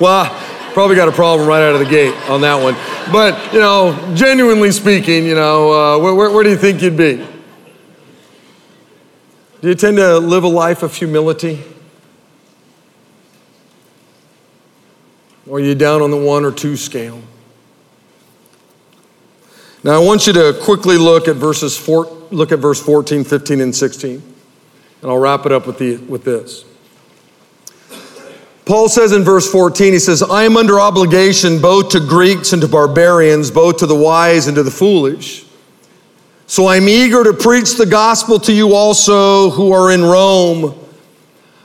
[0.00, 0.28] Well,
[0.72, 2.74] probably got a problem right out of the gate on that one.
[3.12, 7.16] But, you know, genuinely speaking, you know, uh, where, where do you think you'd be?
[9.60, 11.62] Do you tend to live a life of humility?
[15.46, 17.22] Or are you down on the one or two scale?
[19.84, 23.60] Now I want you to quickly look at verses four, look at verse 14, 15,
[23.60, 24.22] and 16.
[25.02, 26.64] And I'll wrap it up with, the, with this.
[28.72, 32.62] Paul says in verse 14, he says, I am under obligation both to Greeks and
[32.62, 35.44] to barbarians, both to the wise and to the foolish.
[36.46, 40.74] So I'm eager to preach the gospel to you also who are in Rome.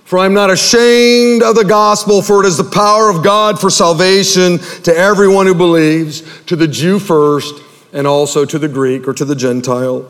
[0.03, 3.70] For I'm not ashamed of the gospel, for it is the power of God for
[3.70, 9.14] salvation to everyone who believes, to the Jew first, and also to the Greek or
[9.14, 10.01] to the Gentile.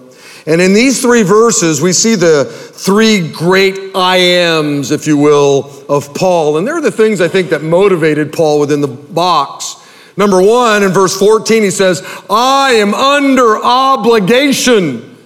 [0.48, 5.84] And in these three verses, we see the three great I ams, if you will,
[5.90, 6.58] of Paul.
[6.58, 9.76] And they're the things I think that motivated Paul within the box.
[10.16, 15.18] Number one, in verse 14, he says, I am under obligation.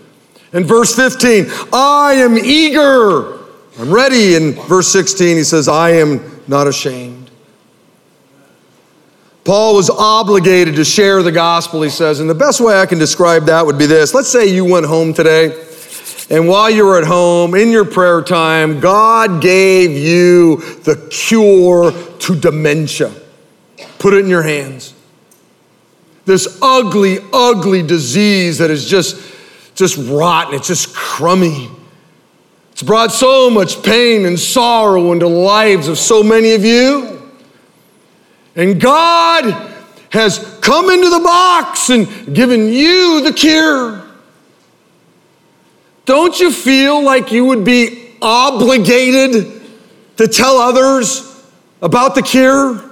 [0.53, 3.37] In verse 15, I am eager.
[3.79, 4.35] I'm ready.
[4.35, 7.20] In verse 16, he says, I am not ashamed.
[9.43, 12.19] Paul was obligated to share the gospel, he says.
[12.19, 14.13] And the best way I can describe that would be this.
[14.13, 15.45] Let's say you went home today,
[16.29, 21.91] and while you were at home in your prayer time, God gave you the cure
[21.91, 23.11] to dementia.
[23.97, 24.93] Put it in your hands.
[26.25, 29.29] This ugly, ugly disease that is just
[29.75, 31.69] just rotten, it's just crummy.
[32.71, 37.20] It's brought so much pain and sorrow into the lives of so many of you.
[38.55, 39.69] And God
[40.09, 44.03] has come into the box and given you the cure.
[46.05, 49.61] Don't you feel like you would be obligated
[50.17, 51.45] to tell others
[51.81, 52.83] about the cure?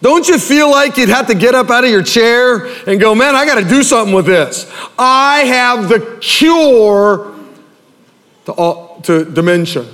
[0.00, 3.14] Don't you feel like you'd have to get up out of your chair and go,
[3.14, 4.70] man, I got to do something with this?
[4.98, 7.34] I have the cure
[8.46, 9.86] to, to dementia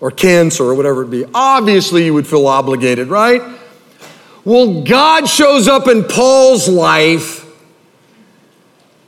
[0.00, 1.24] or cancer or whatever it be.
[1.34, 3.42] Obviously, you would feel obligated, right?
[4.44, 7.46] Well, God shows up in Paul's life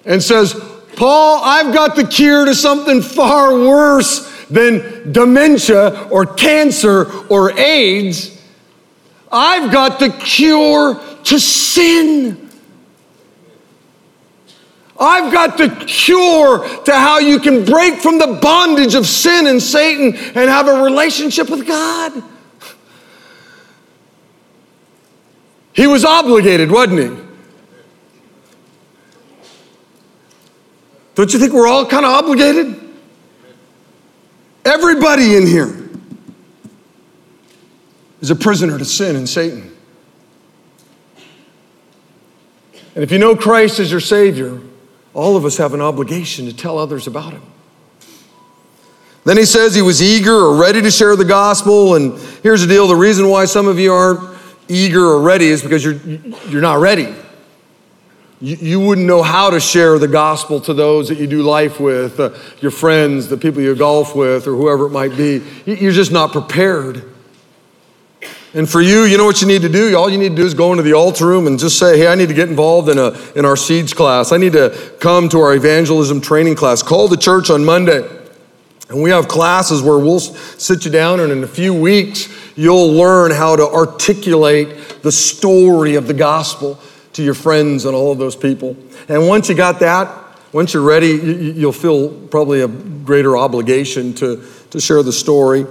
[0.04, 0.54] and says,
[0.96, 8.40] Paul, I've got the cure to something far worse than dementia or cancer or AIDS.
[9.32, 12.48] I've got the cure to sin.
[15.00, 19.60] I've got the cure to how you can break from the bondage of sin and
[19.60, 22.22] Satan and have a relationship with God.
[25.74, 27.24] He was obligated, wasn't he?
[31.16, 32.80] Don't you think we're all kind of obligated?
[34.64, 35.88] Everybody in here
[38.20, 39.70] is a prisoner to sin and Satan.
[42.94, 44.60] And if you know Christ as your Savior,
[45.12, 47.42] all of us have an obligation to tell others about Him.
[49.24, 51.94] Then he says he was eager or ready to share the gospel.
[51.94, 54.33] And here's the deal the reason why some of you aren't
[54.68, 56.00] eager or ready is because you're,
[56.48, 57.14] you're not ready.
[58.40, 61.80] You, you wouldn't know how to share the gospel to those that you do life
[61.80, 65.42] with, uh, your friends, the people you golf with, or whoever it might be.
[65.64, 67.10] You're just not prepared.
[68.52, 69.96] And for you, you know what you need to do?
[69.96, 72.06] All you need to do is go into the altar room and just say, hey,
[72.06, 74.30] I need to get involved in, a, in our seeds class.
[74.30, 76.80] I need to come to our evangelism training class.
[76.80, 78.08] Call the church on Monday.
[78.90, 82.92] And we have classes where we'll sit you down, and in a few weeks, you'll
[82.92, 86.78] learn how to articulate the story of the gospel
[87.14, 88.76] to your friends and all of those people.
[89.08, 94.44] And once you got that, once you're ready, you'll feel probably a greater obligation to,
[94.70, 95.66] to share the story.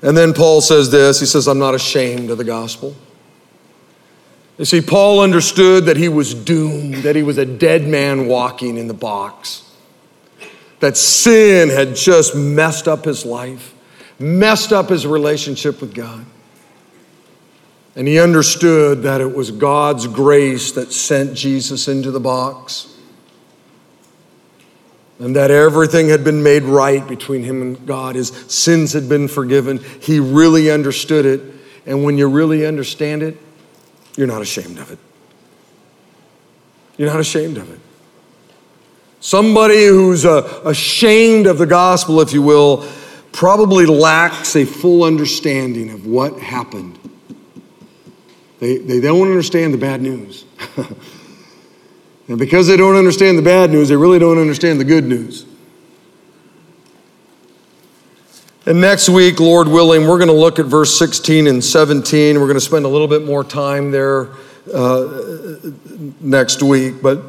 [0.00, 2.94] And then Paul says this he says, I'm not ashamed of the gospel.
[4.58, 8.76] You see, Paul understood that he was doomed, that he was a dead man walking
[8.76, 9.68] in the box,
[10.78, 13.73] that sin had just messed up his life,
[14.18, 16.24] messed up his relationship with God.
[17.96, 22.90] And he understood that it was God's grace that sent Jesus into the box.
[25.20, 28.16] And that everything had been made right between him and God.
[28.16, 29.78] His sins had been forgiven.
[30.00, 31.40] He really understood it.
[31.86, 33.38] And when you really understand it,
[34.16, 34.98] you're not ashamed of it.
[36.96, 37.80] You're not ashamed of it.
[39.20, 42.86] Somebody who's uh, ashamed of the gospel, if you will,
[43.34, 46.98] probably lacks a full understanding of what happened
[48.64, 50.46] they, they don't understand the bad news.
[52.28, 55.44] and because they don't understand the bad news, they really don't understand the good news.
[58.64, 62.40] And next week, Lord willing, we're going to look at verse 16 and 17.
[62.40, 64.30] We're going to spend a little bit more time there
[64.72, 65.58] uh,
[66.22, 67.02] next week.
[67.02, 67.22] But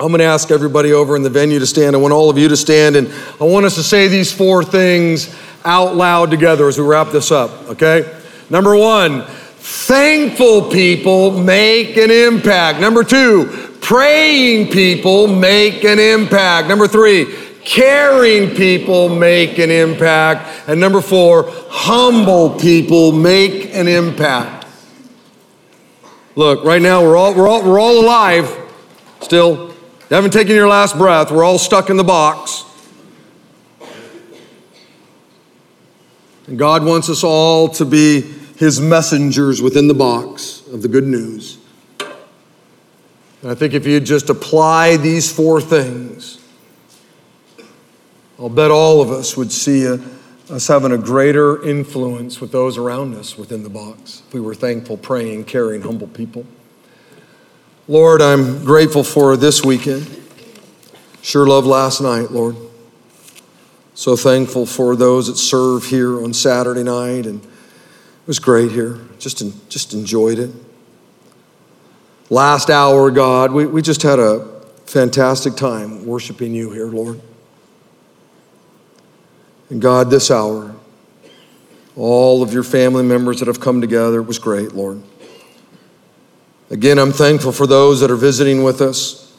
[0.00, 1.96] I'm going to ask everybody over in the venue to stand.
[1.96, 2.96] I want all of you to stand.
[2.96, 5.34] And I want us to say these four things
[5.64, 8.16] out loud together as we wrap this up, okay?
[8.50, 9.26] Number one,
[9.68, 12.80] Thankful people make an impact.
[12.80, 16.68] Number two, praying people make an impact.
[16.68, 17.26] Number three,
[17.64, 20.68] caring people make an impact.
[20.68, 24.66] And number four, humble people make an impact.
[26.34, 28.56] Look, right now we're all, we're all, we're all alive
[29.20, 29.67] still.
[30.10, 31.30] You haven't taken your last breath.
[31.30, 32.64] We're all stuck in the box.
[36.46, 38.22] And God wants us all to be
[38.56, 41.58] his messengers within the box of the good news.
[43.42, 46.42] And I think if you just apply these four things,
[48.38, 50.00] I'll bet all of us would see a,
[50.48, 54.54] us having a greater influence with those around us within the box if we were
[54.54, 56.46] thankful, praying, caring, humble people.
[57.90, 60.14] Lord, I'm grateful for this weekend.
[61.22, 62.54] Sure love last night, Lord.
[63.94, 69.00] So thankful for those that serve here on Saturday night and it was great here.
[69.18, 70.50] Just, just enjoyed it.
[72.28, 74.44] Last hour, God, we, we just had a
[74.84, 77.22] fantastic time worshiping you here, Lord.
[79.70, 80.74] And God, this hour,
[81.96, 85.02] all of your family members that have come together, it was great, Lord.
[86.70, 89.32] Again, I'm thankful for those that are visiting with us.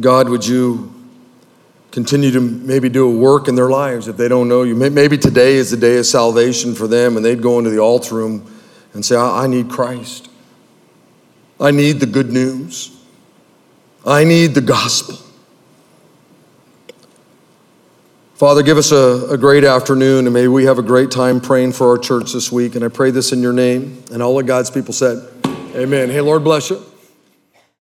[0.00, 0.92] God, would you
[1.90, 4.74] continue to maybe do a work in their lives if they don't know you?
[4.74, 8.16] Maybe today is the day of salvation for them and they'd go into the altar
[8.16, 8.50] room
[8.92, 10.28] and say, I need Christ.
[11.60, 12.96] I need the good news.
[14.06, 15.18] I need the gospel.
[18.34, 21.70] Father, give us a, a, great afternoon, and may we have a great time praying
[21.70, 22.74] for our church this week.
[22.74, 24.02] And I pray this in your name.
[24.10, 25.24] And all of God's people said,
[25.76, 26.10] Amen.
[26.10, 26.84] Hey, Lord bless you.